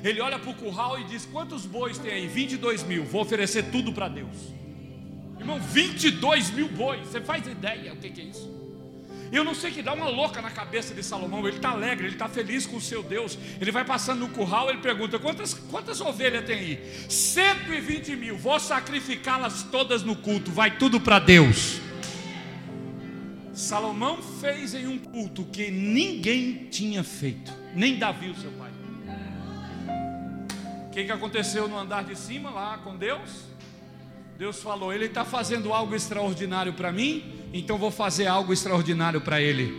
Ele 0.01 0.21
olha 0.21 0.39
para 0.39 0.49
o 0.49 0.53
curral 0.53 0.97
e 0.97 1.03
diz: 1.03 1.25
Quantos 1.25 1.65
bois 1.65 1.97
tem 1.97 2.13
aí? 2.13 2.27
22 2.27 2.83
mil. 2.83 3.03
Vou 3.03 3.21
oferecer 3.21 3.63
tudo 3.63 3.91
para 3.91 4.07
Deus. 4.07 4.53
Irmão, 5.37 5.59
22 5.59 6.51
mil 6.51 6.69
bois. 6.69 7.05
Você 7.05 7.19
faz 7.19 7.45
ideia 7.45 7.91
o 7.91 7.97
que, 7.97 8.09
que 8.09 8.21
é 8.21 8.23
isso? 8.23 8.49
Eu 9.33 9.43
não 9.43 9.53
sei 9.53 9.71
que 9.71 9.81
dá 9.81 9.91
uma 9.91 10.07
louca 10.07 10.41
na 10.41 10.49
cabeça 10.49 10.93
de 10.93 11.03
Salomão. 11.03 11.45
Ele 11.45 11.57
está 11.57 11.71
alegre, 11.71 12.05
ele 12.05 12.15
está 12.15 12.29
feliz 12.29 12.65
com 12.65 12.77
o 12.77 12.81
seu 12.81 13.03
Deus. 13.03 13.37
Ele 13.59 13.71
vai 13.71 13.83
passando 13.83 14.21
no 14.21 14.29
curral, 14.29 14.69
ele 14.69 14.79
pergunta: 14.79 15.19
quantas, 15.19 15.53
quantas 15.53 15.99
ovelhas 15.99 16.45
tem 16.45 16.57
aí? 16.57 16.79
120 17.09 18.15
mil. 18.15 18.37
Vou 18.37 18.57
sacrificá-las 18.61 19.63
todas 19.63 20.03
no 20.03 20.15
culto. 20.15 20.51
Vai 20.51 20.77
tudo 20.77 21.01
para 21.01 21.19
Deus. 21.19 21.83
Salomão 23.53 24.17
fez 24.41 24.73
em 24.73 24.87
um 24.87 24.97
culto 24.97 25.43
que 25.45 25.69
ninguém 25.69 26.67
tinha 26.71 27.03
feito, 27.03 27.53
nem 27.75 27.99
Davi, 27.99 28.31
o 28.31 28.35
seu 28.35 28.51
pai. 28.51 28.71
O 30.87 30.89
que, 30.89 31.03
que 31.03 31.11
aconteceu 31.11 31.67
no 31.67 31.77
andar 31.77 32.03
de 32.03 32.17
cima 32.17 32.49
lá 32.49 32.79
com 32.79 32.97
Deus? 32.97 33.45
Deus 34.39 34.61
falou: 34.61 34.91
Ele 34.91 35.05
está 35.05 35.23
fazendo 35.23 35.71
algo 35.71 35.93
extraordinário 35.93 36.73
para 36.73 36.91
mim, 36.91 37.23
então 37.53 37.77
vou 37.77 37.91
fazer 37.91 38.25
algo 38.25 38.51
extraordinário 38.51 39.21
para 39.21 39.39
Ele. 39.39 39.71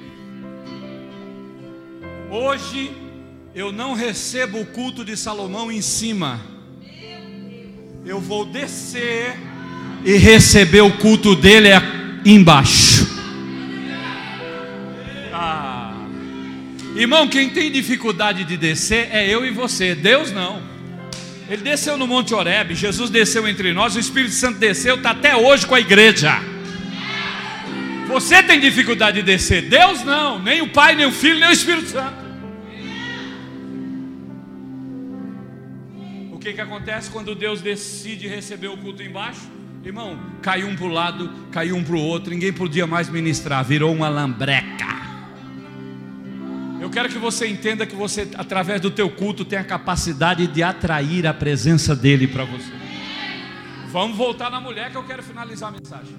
Hoje 2.30 2.92
eu 3.54 3.72
não 3.72 3.94
recebo 3.94 4.60
o 4.60 4.66
culto 4.66 5.04
de 5.04 5.16
Salomão 5.16 5.70
em 5.70 5.82
cima, 5.82 6.40
eu 8.06 8.20
vou 8.20 8.44
descer 8.44 9.36
e 10.04 10.16
receber 10.16 10.82
o 10.82 10.96
culto 10.98 11.34
dele 11.34 11.70
embaixo. 12.24 13.13
Irmão, 16.94 17.26
quem 17.26 17.50
tem 17.50 17.72
dificuldade 17.72 18.44
de 18.44 18.56
descer 18.56 19.08
é 19.10 19.28
eu 19.28 19.44
e 19.44 19.50
você, 19.50 19.96
Deus 19.96 20.30
não. 20.30 20.62
Ele 21.48 21.62
desceu 21.62 21.96
no 21.96 22.06
Monte 22.06 22.32
Oreb, 22.32 22.74
Jesus 22.74 23.10
desceu 23.10 23.48
entre 23.48 23.72
nós, 23.72 23.96
o 23.96 23.98
Espírito 23.98 24.32
Santo 24.32 24.58
desceu, 24.58 24.94
está 24.94 25.10
até 25.10 25.36
hoje 25.36 25.66
com 25.66 25.74
a 25.74 25.80
igreja. 25.80 26.40
Você 28.06 28.42
tem 28.44 28.60
dificuldade 28.60 29.20
de 29.20 29.22
descer, 29.24 29.62
Deus 29.62 30.04
não, 30.04 30.38
nem 30.38 30.62
o 30.62 30.68
Pai, 30.68 30.94
nem 30.94 31.06
o 31.06 31.10
Filho, 31.12 31.40
nem 31.40 31.48
o 31.48 31.52
Espírito 31.52 31.88
Santo. 31.88 32.24
O 36.32 36.38
que, 36.38 36.52
que 36.52 36.60
acontece 36.60 37.10
quando 37.10 37.34
Deus 37.34 37.60
decide 37.60 38.28
receber 38.28 38.68
o 38.68 38.76
culto 38.76 39.02
embaixo? 39.02 39.40
Irmão, 39.84 40.18
caiu 40.40 40.68
um 40.68 40.76
para 40.76 40.86
o 40.86 40.88
lado, 40.88 41.30
caiu 41.50 41.76
um 41.76 41.82
para 41.82 41.96
o 41.96 42.00
outro, 42.00 42.30
ninguém 42.30 42.52
podia 42.52 42.86
mais 42.86 43.08
ministrar, 43.08 43.64
virou 43.64 43.92
uma 43.92 44.08
lambreca. 44.08 45.03
Quero 46.94 47.08
que 47.08 47.18
você 47.18 47.48
entenda 47.48 47.84
que 47.84 47.96
você, 47.96 48.28
através 48.36 48.80
do 48.80 48.88
teu 48.88 49.10
culto, 49.10 49.44
tem 49.44 49.58
a 49.58 49.64
capacidade 49.64 50.46
de 50.46 50.62
atrair 50.62 51.26
a 51.26 51.34
presença 51.34 51.96
dele 51.96 52.28
para 52.28 52.44
você. 52.44 52.70
Vamos 53.88 54.16
voltar 54.16 54.48
na 54.48 54.60
mulher 54.60 54.92
que 54.92 54.96
eu 54.96 55.02
quero 55.02 55.20
finalizar 55.20 55.70
a 55.70 55.72
mensagem. 55.72 56.14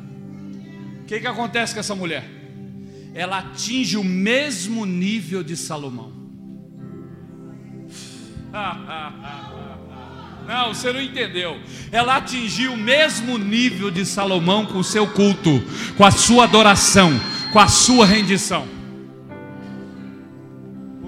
O 1.01 1.05
que, 1.05 1.21
que 1.21 1.27
acontece 1.27 1.73
com 1.73 1.79
essa 1.79 1.95
mulher? 1.95 2.29
Ela 3.13 3.37
atinge 3.37 3.95
o 3.95 4.03
mesmo 4.03 4.85
nível 4.85 5.43
de 5.43 5.55
Salomão. 5.55 6.11
Não, 10.45 10.73
você 10.73 10.93
não 10.93 11.01
entendeu. 11.01 11.59
Ela 11.91 12.17
atingiu 12.17 12.73
o 12.73 12.77
mesmo 12.77 13.35
nível 13.37 13.89
de 13.89 14.05
Salomão 14.05 14.63
com 14.65 14.77
o 14.77 14.83
seu 14.83 15.07
culto, 15.07 15.63
com 15.97 16.05
a 16.05 16.11
sua 16.11 16.43
adoração, 16.43 17.11
com 17.51 17.59
a 17.59 17.67
sua 17.67 18.05
rendição. 18.05 18.67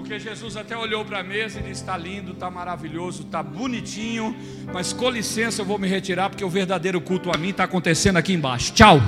Porque 0.08 0.20
Jesus 0.20 0.56
até 0.56 0.74
olhou 0.74 1.04
para 1.04 1.18
a 1.18 1.22
mesa 1.22 1.60
e 1.60 1.62
disse: 1.64 1.82
está 1.82 1.94
lindo, 1.94 2.32
está 2.32 2.50
maravilhoso, 2.50 3.24
está 3.24 3.42
bonitinho, 3.42 4.34
mas 4.72 4.90
com 4.90 5.10
licença 5.10 5.60
eu 5.60 5.66
vou 5.66 5.78
me 5.78 5.86
retirar, 5.86 6.30
porque 6.30 6.42
o 6.42 6.48
verdadeiro 6.48 6.98
culto 6.98 7.30
a 7.30 7.36
mim 7.36 7.50
está 7.50 7.64
acontecendo 7.64 8.16
aqui 8.16 8.32
embaixo. 8.32 8.72
Tchau. 8.72 9.02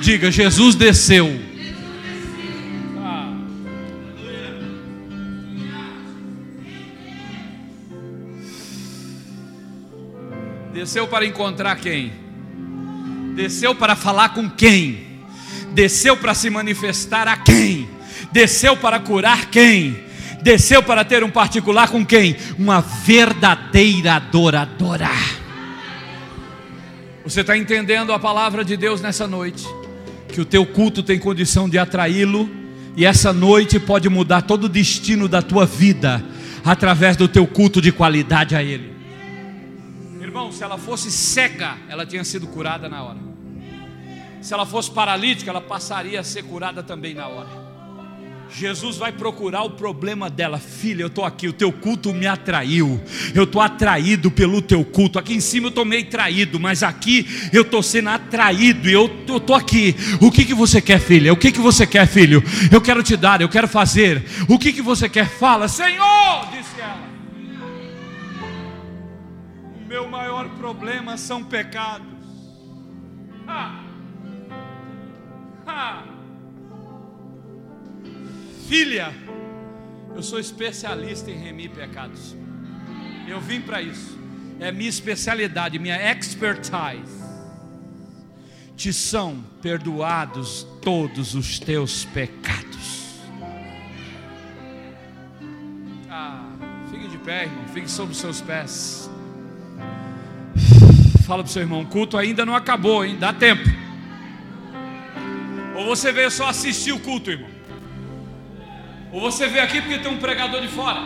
Diga: 0.00 0.30
Jesus 0.30 0.74
desceu. 0.74 1.28
Ah. 2.98 3.34
Desceu 10.72 11.06
para 11.06 11.26
encontrar 11.26 11.76
quem? 11.76 12.14
Desceu 13.36 13.74
para 13.74 13.94
falar 13.94 14.30
com 14.30 14.48
quem? 14.48 15.20
Desceu 15.74 16.16
para 16.16 16.32
se 16.32 16.48
manifestar 16.48 17.28
a 17.28 17.36
quem? 17.36 17.93
Desceu 18.34 18.76
para 18.76 18.98
curar 18.98 19.46
quem? 19.46 19.96
Desceu 20.42 20.82
para 20.82 21.04
ter 21.04 21.22
um 21.22 21.30
particular 21.30 21.88
com 21.88 22.04
quem? 22.04 22.34
Uma 22.58 22.80
verdadeira 22.80 24.14
adoradora. 24.14 25.08
Você 27.22 27.42
está 27.42 27.56
entendendo 27.56 28.12
a 28.12 28.18
palavra 28.18 28.64
de 28.64 28.76
Deus 28.76 29.00
nessa 29.00 29.28
noite? 29.28 29.64
Que 30.26 30.40
o 30.40 30.44
teu 30.44 30.66
culto 30.66 31.00
tem 31.00 31.16
condição 31.16 31.68
de 31.68 31.78
atraí-lo, 31.78 32.50
e 32.96 33.06
essa 33.06 33.32
noite 33.32 33.78
pode 33.78 34.08
mudar 34.08 34.42
todo 34.42 34.64
o 34.64 34.68
destino 34.68 35.28
da 35.28 35.40
tua 35.40 35.64
vida, 35.64 36.20
através 36.64 37.16
do 37.16 37.28
teu 37.28 37.46
culto 37.46 37.80
de 37.80 37.92
qualidade 37.92 38.56
a 38.56 38.62
Ele. 38.64 38.92
Irmão, 40.20 40.50
se 40.50 40.64
ela 40.64 40.76
fosse 40.76 41.08
cega, 41.08 41.76
ela 41.88 42.04
tinha 42.04 42.24
sido 42.24 42.48
curada 42.48 42.88
na 42.88 43.00
hora. 43.00 43.18
Se 44.42 44.52
ela 44.52 44.66
fosse 44.66 44.90
paralítica, 44.90 45.52
ela 45.52 45.60
passaria 45.60 46.18
a 46.18 46.24
ser 46.24 46.42
curada 46.42 46.82
também 46.82 47.14
na 47.14 47.28
hora. 47.28 47.63
Jesus 48.56 48.96
vai 48.96 49.10
procurar 49.10 49.64
o 49.64 49.70
problema 49.70 50.30
dela, 50.30 50.58
filha. 50.58 51.02
Eu 51.02 51.08
estou 51.08 51.24
aqui, 51.24 51.48
o 51.48 51.52
teu 51.52 51.72
culto 51.72 52.14
me 52.14 52.24
atraiu. 52.24 53.02
Eu 53.34 53.42
estou 53.42 53.60
atraído 53.60 54.30
pelo 54.30 54.62
teu 54.62 54.84
culto. 54.84 55.18
Aqui 55.18 55.34
em 55.34 55.40
cima 55.40 55.66
eu 55.66 55.70
estou 55.70 55.84
meio 55.84 56.08
traído, 56.08 56.60
mas 56.60 56.84
aqui 56.84 57.26
eu 57.52 57.62
estou 57.62 57.82
sendo 57.82 58.10
atraído 58.10 58.88
e 58.88 58.92
eu 58.92 59.06
estou 59.26 59.56
aqui. 59.56 59.96
O 60.20 60.30
que, 60.30 60.44
que 60.44 60.54
você 60.54 60.80
quer, 60.80 61.00
filha? 61.00 61.32
O 61.32 61.36
que, 61.36 61.50
que 61.50 61.58
você 61.58 61.84
quer, 61.84 62.06
filho? 62.06 62.44
Eu 62.70 62.80
quero 62.80 63.02
te 63.02 63.16
dar, 63.16 63.40
eu 63.40 63.48
quero 63.48 63.66
fazer. 63.66 64.24
O 64.48 64.56
que, 64.56 64.72
que 64.72 64.82
você 64.82 65.08
quer? 65.08 65.28
Fala, 65.28 65.66
Senhor, 65.66 66.48
disse 66.52 66.80
ela. 66.80 67.08
O 69.82 69.88
meu 69.88 70.08
maior 70.08 70.48
problema 70.50 71.16
são 71.16 71.42
pecados. 71.42 72.06
Ah. 73.48 73.80
Ah. 75.66 76.13
Filha, 78.68 79.12
eu 80.16 80.22
sou 80.22 80.38
especialista 80.38 81.30
em 81.30 81.36
remir 81.36 81.70
pecados. 81.70 82.34
Eu 83.28 83.40
vim 83.40 83.60
para 83.60 83.82
isso. 83.82 84.18
É 84.58 84.72
minha 84.72 84.88
especialidade, 84.88 85.78
minha 85.78 85.96
expertise. 86.10 87.22
Te 88.74 88.92
são 88.92 89.44
perdoados 89.60 90.66
todos 90.80 91.34
os 91.34 91.58
teus 91.58 92.06
pecados. 92.06 93.20
Ah, 96.08 96.48
fique 96.90 97.08
de 97.08 97.18
pé, 97.18 97.44
irmão. 97.44 97.68
Fique 97.68 97.90
sobre 97.90 98.12
os 98.12 98.18
seus 98.18 98.40
pés. 98.40 99.10
Fala 101.26 101.42
para 101.42 101.50
o 101.50 101.52
seu 101.52 101.62
irmão: 101.62 101.82
o 101.82 101.86
culto 101.86 102.16
ainda 102.16 102.46
não 102.46 102.54
acabou, 102.54 103.04
hein? 103.04 103.18
Dá 103.18 103.32
tempo. 103.32 103.68
Ou 105.76 105.84
você 105.84 106.12
veio 106.12 106.30
só 106.30 106.48
assistir 106.48 106.92
o 106.92 107.00
culto, 107.00 107.30
irmão? 107.30 107.53
Ou 109.14 109.20
você 109.20 109.46
veio 109.46 109.62
aqui 109.62 109.80
porque 109.80 109.98
tem 109.98 110.10
um 110.10 110.16
pregador 110.16 110.60
de 110.60 110.66
fora? 110.66 111.00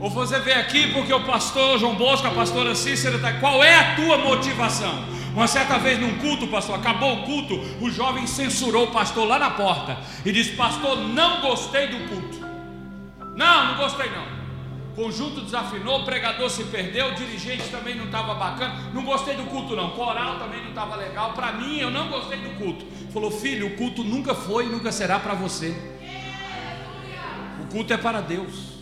Ou 0.00 0.10
você 0.10 0.40
veio 0.40 0.58
aqui 0.58 0.92
porque 0.92 1.12
o 1.14 1.20
pastor 1.20 1.78
João 1.78 1.94
Bosco, 1.94 2.26
a 2.26 2.32
pastora 2.32 2.74
Cícera 2.74 3.14
está. 3.14 3.34
Qual 3.34 3.62
é 3.62 3.76
a 3.76 3.94
tua 3.94 4.18
motivação? 4.18 5.04
Uma 5.32 5.46
certa 5.46 5.78
vez 5.78 6.00
num 6.00 6.18
culto, 6.18 6.48
pastor, 6.48 6.74
acabou 6.74 7.20
o 7.20 7.22
culto, 7.22 7.54
o 7.80 7.88
jovem 7.92 8.26
censurou 8.26 8.86
o 8.86 8.90
pastor 8.90 9.24
lá 9.24 9.38
na 9.38 9.50
porta 9.50 9.98
e 10.26 10.32
disse: 10.32 10.56
Pastor, 10.56 10.98
não 10.98 11.40
gostei 11.40 11.86
do 11.86 12.08
culto. 12.08 12.40
Não, 13.36 13.66
não 13.66 13.76
gostei 13.76 14.10
não. 14.10 14.38
Conjunto 14.96 15.42
desafinou, 15.42 16.00
o 16.00 16.04
pregador 16.04 16.50
se 16.50 16.64
perdeu, 16.64 17.06
o 17.06 17.14
dirigente 17.14 17.68
também 17.68 17.94
não 17.94 18.06
estava 18.06 18.34
bacana. 18.34 18.90
Não 18.92 19.04
gostei 19.04 19.36
do 19.36 19.44
culto, 19.44 19.76
não. 19.76 19.90
Coral 19.90 20.40
também 20.40 20.60
não 20.60 20.70
estava 20.70 20.96
legal. 20.96 21.34
Para 21.34 21.52
mim, 21.52 21.78
eu 21.78 21.88
não 21.88 22.08
gostei 22.08 22.38
do 22.38 22.50
culto. 22.58 22.84
Falou, 23.12 23.30
filho, 23.30 23.68
o 23.68 23.76
culto 23.76 24.02
nunca 24.02 24.34
foi 24.34 24.66
e 24.66 24.68
nunca 24.68 24.90
será 24.90 25.20
para 25.20 25.34
você. 25.34 25.97
Culto 27.70 27.92
é 27.92 27.96
para 27.96 28.20
Deus. 28.20 28.78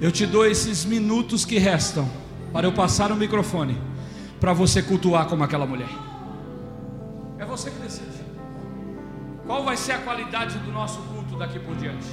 Eu 0.00 0.12
te 0.12 0.26
dou 0.26 0.44
esses 0.44 0.84
minutos 0.84 1.44
que 1.44 1.58
restam 1.58 2.08
para 2.52 2.66
eu 2.66 2.72
passar 2.72 3.10
o 3.10 3.16
microfone 3.16 3.78
para 4.38 4.52
você 4.52 4.82
cultuar 4.82 5.26
como 5.26 5.42
aquela 5.42 5.66
mulher. 5.66 5.88
É 7.38 7.44
você 7.46 7.70
que 7.70 7.78
decide. 7.78 8.26
Qual 9.46 9.64
vai 9.64 9.76
ser 9.76 9.92
a 9.92 9.98
qualidade 9.98 10.58
do 10.58 10.70
nosso 10.70 10.98
culto 11.02 11.36
daqui 11.36 11.58
por 11.58 11.74
diante? 11.76 12.06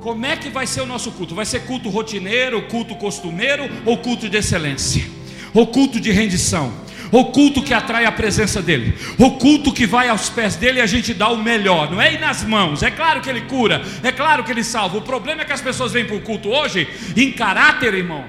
Como 0.00 0.24
é 0.24 0.36
que 0.36 0.50
vai 0.50 0.66
ser 0.66 0.82
o 0.82 0.86
nosso 0.86 1.10
culto? 1.12 1.34
Vai 1.34 1.46
ser 1.46 1.60
culto 1.66 1.88
rotineiro, 1.88 2.62
culto 2.68 2.94
costumeiro 2.96 3.64
ou 3.84 3.98
culto 3.98 4.28
de 4.28 4.36
excelência? 4.36 5.04
Ou 5.52 5.66
culto 5.66 6.00
de 6.00 6.12
rendição? 6.12 6.72
O 7.12 7.26
culto 7.26 7.62
que 7.62 7.74
atrai 7.74 8.06
a 8.06 8.10
presença 8.10 8.62
dele, 8.62 8.94
o 9.18 9.32
culto 9.32 9.70
que 9.70 9.86
vai 9.86 10.08
aos 10.08 10.30
pés 10.30 10.56
dele 10.56 10.78
e 10.78 10.80
a 10.80 10.86
gente 10.86 11.12
dá 11.12 11.28
o 11.28 11.36
melhor, 11.36 11.90
não 11.90 12.00
é 12.00 12.14
ir 12.14 12.18
nas 12.18 12.42
mãos, 12.42 12.82
é 12.82 12.90
claro 12.90 13.20
que 13.20 13.28
ele 13.28 13.42
cura, 13.42 13.82
é 14.02 14.10
claro 14.10 14.42
que 14.42 14.50
ele 14.50 14.64
salva. 14.64 14.96
O 14.96 15.02
problema 15.02 15.42
é 15.42 15.44
que 15.44 15.52
as 15.52 15.60
pessoas 15.60 15.92
vêm 15.92 16.06
para 16.06 16.16
o 16.16 16.22
culto 16.22 16.48
hoje 16.48 16.88
em 17.14 17.30
caráter, 17.30 17.92
irmão, 17.92 18.24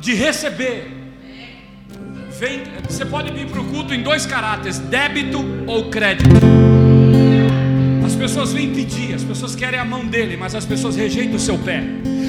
de 0.00 0.12
receber. 0.12 0.90
Vem, 2.36 2.62
você 2.88 3.06
pode 3.06 3.32
vir 3.32 3.46
para 3.46 3.60
o 3.60 3.64
culto 3.66 3.94
em 3.94 4.02
dois 4.02 4.26
caráteres: 4.26 4.80
débito 4.80 5.38
ou 5.68 5.88
crédito. 5.90 6.34
As 8.04 8.16
pessoas 8.16 8.52
vêm 8.52 8.74
pedir, 8.74 9.14
as 9.14 9.22
pessoas 9.22 9.54
querem 9.54 9.78
a 9.78 9.84
mão 9.84 10.04
dele, 10.04 10.36
mas 10.36 10.54
as 10.54 10.64
pessoas 10.64 10.96
rejeitam 10.96 11.36
o 11.36 11.40
seu 11.40 11.56
pé, 11.58 11.84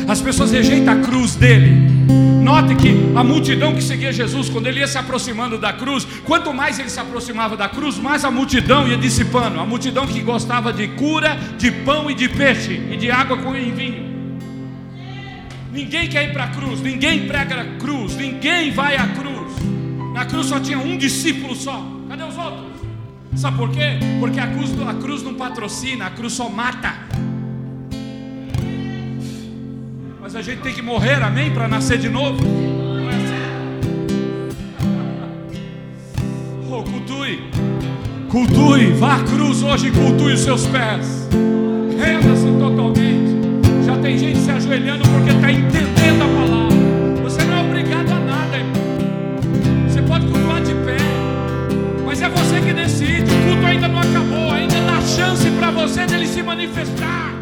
as 0.08 0.22
pessoas 0.22 0.52
rejeitam 0.52 0.94
a 0.94 0.98
cruz 1.04 1.36
dele. 1.36 2.25
Note 2.46 2.76
que 2.76 2.90
a 3.16 3.24
multidão 3.24 3.74
que 3.74 3.82
seguia 3.82 4.14
Jesus, 4.14 4.50
quando 4.50 4.68
ele 4.68 4.80
ia 4.80 4.88
se 4.88 5.00
aproximando 5.00 5.58
da 5.58 5.74
cruz, 5.74 6.06
quanto 6.24 6.54
mais 6.54 6.78
ele 6.78 6.92
se 6.92 7.00
aproximava 7.00 7.58
da 7.58 7.68
cruz, 7.68 7.98
mais 7.98 8.24
a 8.24 8.30
multidão 8.30 8.88
ia 8.88 8.96
dissipando. 8.96 9.60
A 9.60 9.66
multidão 9.66 10.06
que 10.06 10.22
gostava 10.22 10.72
de 10.72 10.90
cura, 10.90 11.40
de 11.58 11.72
pão 11.72 12.08
e 12.08 12.14
de 12.14 12.30
peixe, 12.30 12.74
e 12.92 12.98
de 12.98 13.10
água 13.10 13.36
com 13.36 13.52
vinho. 13.52 14.38
Ninguém 15.74 16.08
quer 16.08 16.30
ir 16.30 16.34
para 16.34 16.44
a 16.44 16.48
cruz, 16.50 16.82
ninguém 16.82 17.28
prega 17.28 17.62
a 17.62 17.66
cruz, 17.80 18.16
ninguém 18.16 18.70
vai 18.70 18.96
à 18.96 19.08
cruz. 19.08 19.52
Na 20.14 20.24
cruz 20.26 20.46
só 20.46 20.60
tinha 20.60 20.78
um 20.78 21.00
discípulo 21.00 21.56
só. 21.56 21.84
Cadê 22.08 22.26
os 22.26 22.38
outros? 22.38 22.76
Sabe 23.36 23.58
por 23.58 23.72
quê? 23.72 23.98
Porque 24.20 24.40
a 24.40 24.46
cruz, 24.46 24.70
a 24.88 24.94
cruz 24.94 25.24
não 25.24 25.34
patrocina, 25.34 26.06
a 26.06 26.10
cruz 26.12 26.34
só 26.34 26.48
mata. 26.48 26.94
A 30.36 30.42
gente 30.42 30.62
tem 30.62 30.74
que 30.74 30.82
morrer, 30.82 31.24
amém? 31.24 31.50
Para 31.50 31.66
nascer 31.66 31.98
de 31.98 32.10
novo. 32.10 32.44
É 33.10 33.16
assim? 33.16 33.36
Oh, 36.70 36.84
cultue. 36.84 37.40
Cultue. 38.30 38.92
Vá 39.00 39.16
à 39.16 39.24
cruz 39.24 39.64
hoje 39.64 39.88
e 39.88 39.92
cultue 39.92 40.34
os 40.34 40.42
seus 40.42 40.68
pés. 40.68 41.30
Renda-se 41.98 42.48
totalmente. 42.60 43.86
Já 43.86 43.96
tem 43.98 44.18
gente 44.18 44.40
se 44.40 44.52
ajoelhando 44.52 45.08
porque 45.08 45.30
está 45.30 45.50
entendendo 45.50 46.24
a 46.24 46.28
palavra. 46.28 47.24
Você 47.24 47.42
não 47.46 47.58
é 47.58 47.62
obrigado 47.62 48.12
a 48.12 48.20
nada, 48.20 48.58
irmão. 48.58 49.88
Você 49.88 50.02
pode 50.02 50.28
cultuar 50.28 50.62
de 50.62 50.74
pé. 50.74 50.98
Mas 52.06 52.22
é 52.22 52.28
você 52.28 52.60
que 52.60 52.74
decide. 52.74 53.22
O 53.22 53.54
culto 53.54 53.66
ainda 53.66 53.88
não 53.88 54.00
acabou. 54.00 54.52
Ainda 54.52 54.82
dá 54.82 55.00
chance 55.02 55.50
para 55.52 55.72
você 55.72 56.06
dele 56.06 56.28
se 56.28 56.44
manifestar. 56.44 57.35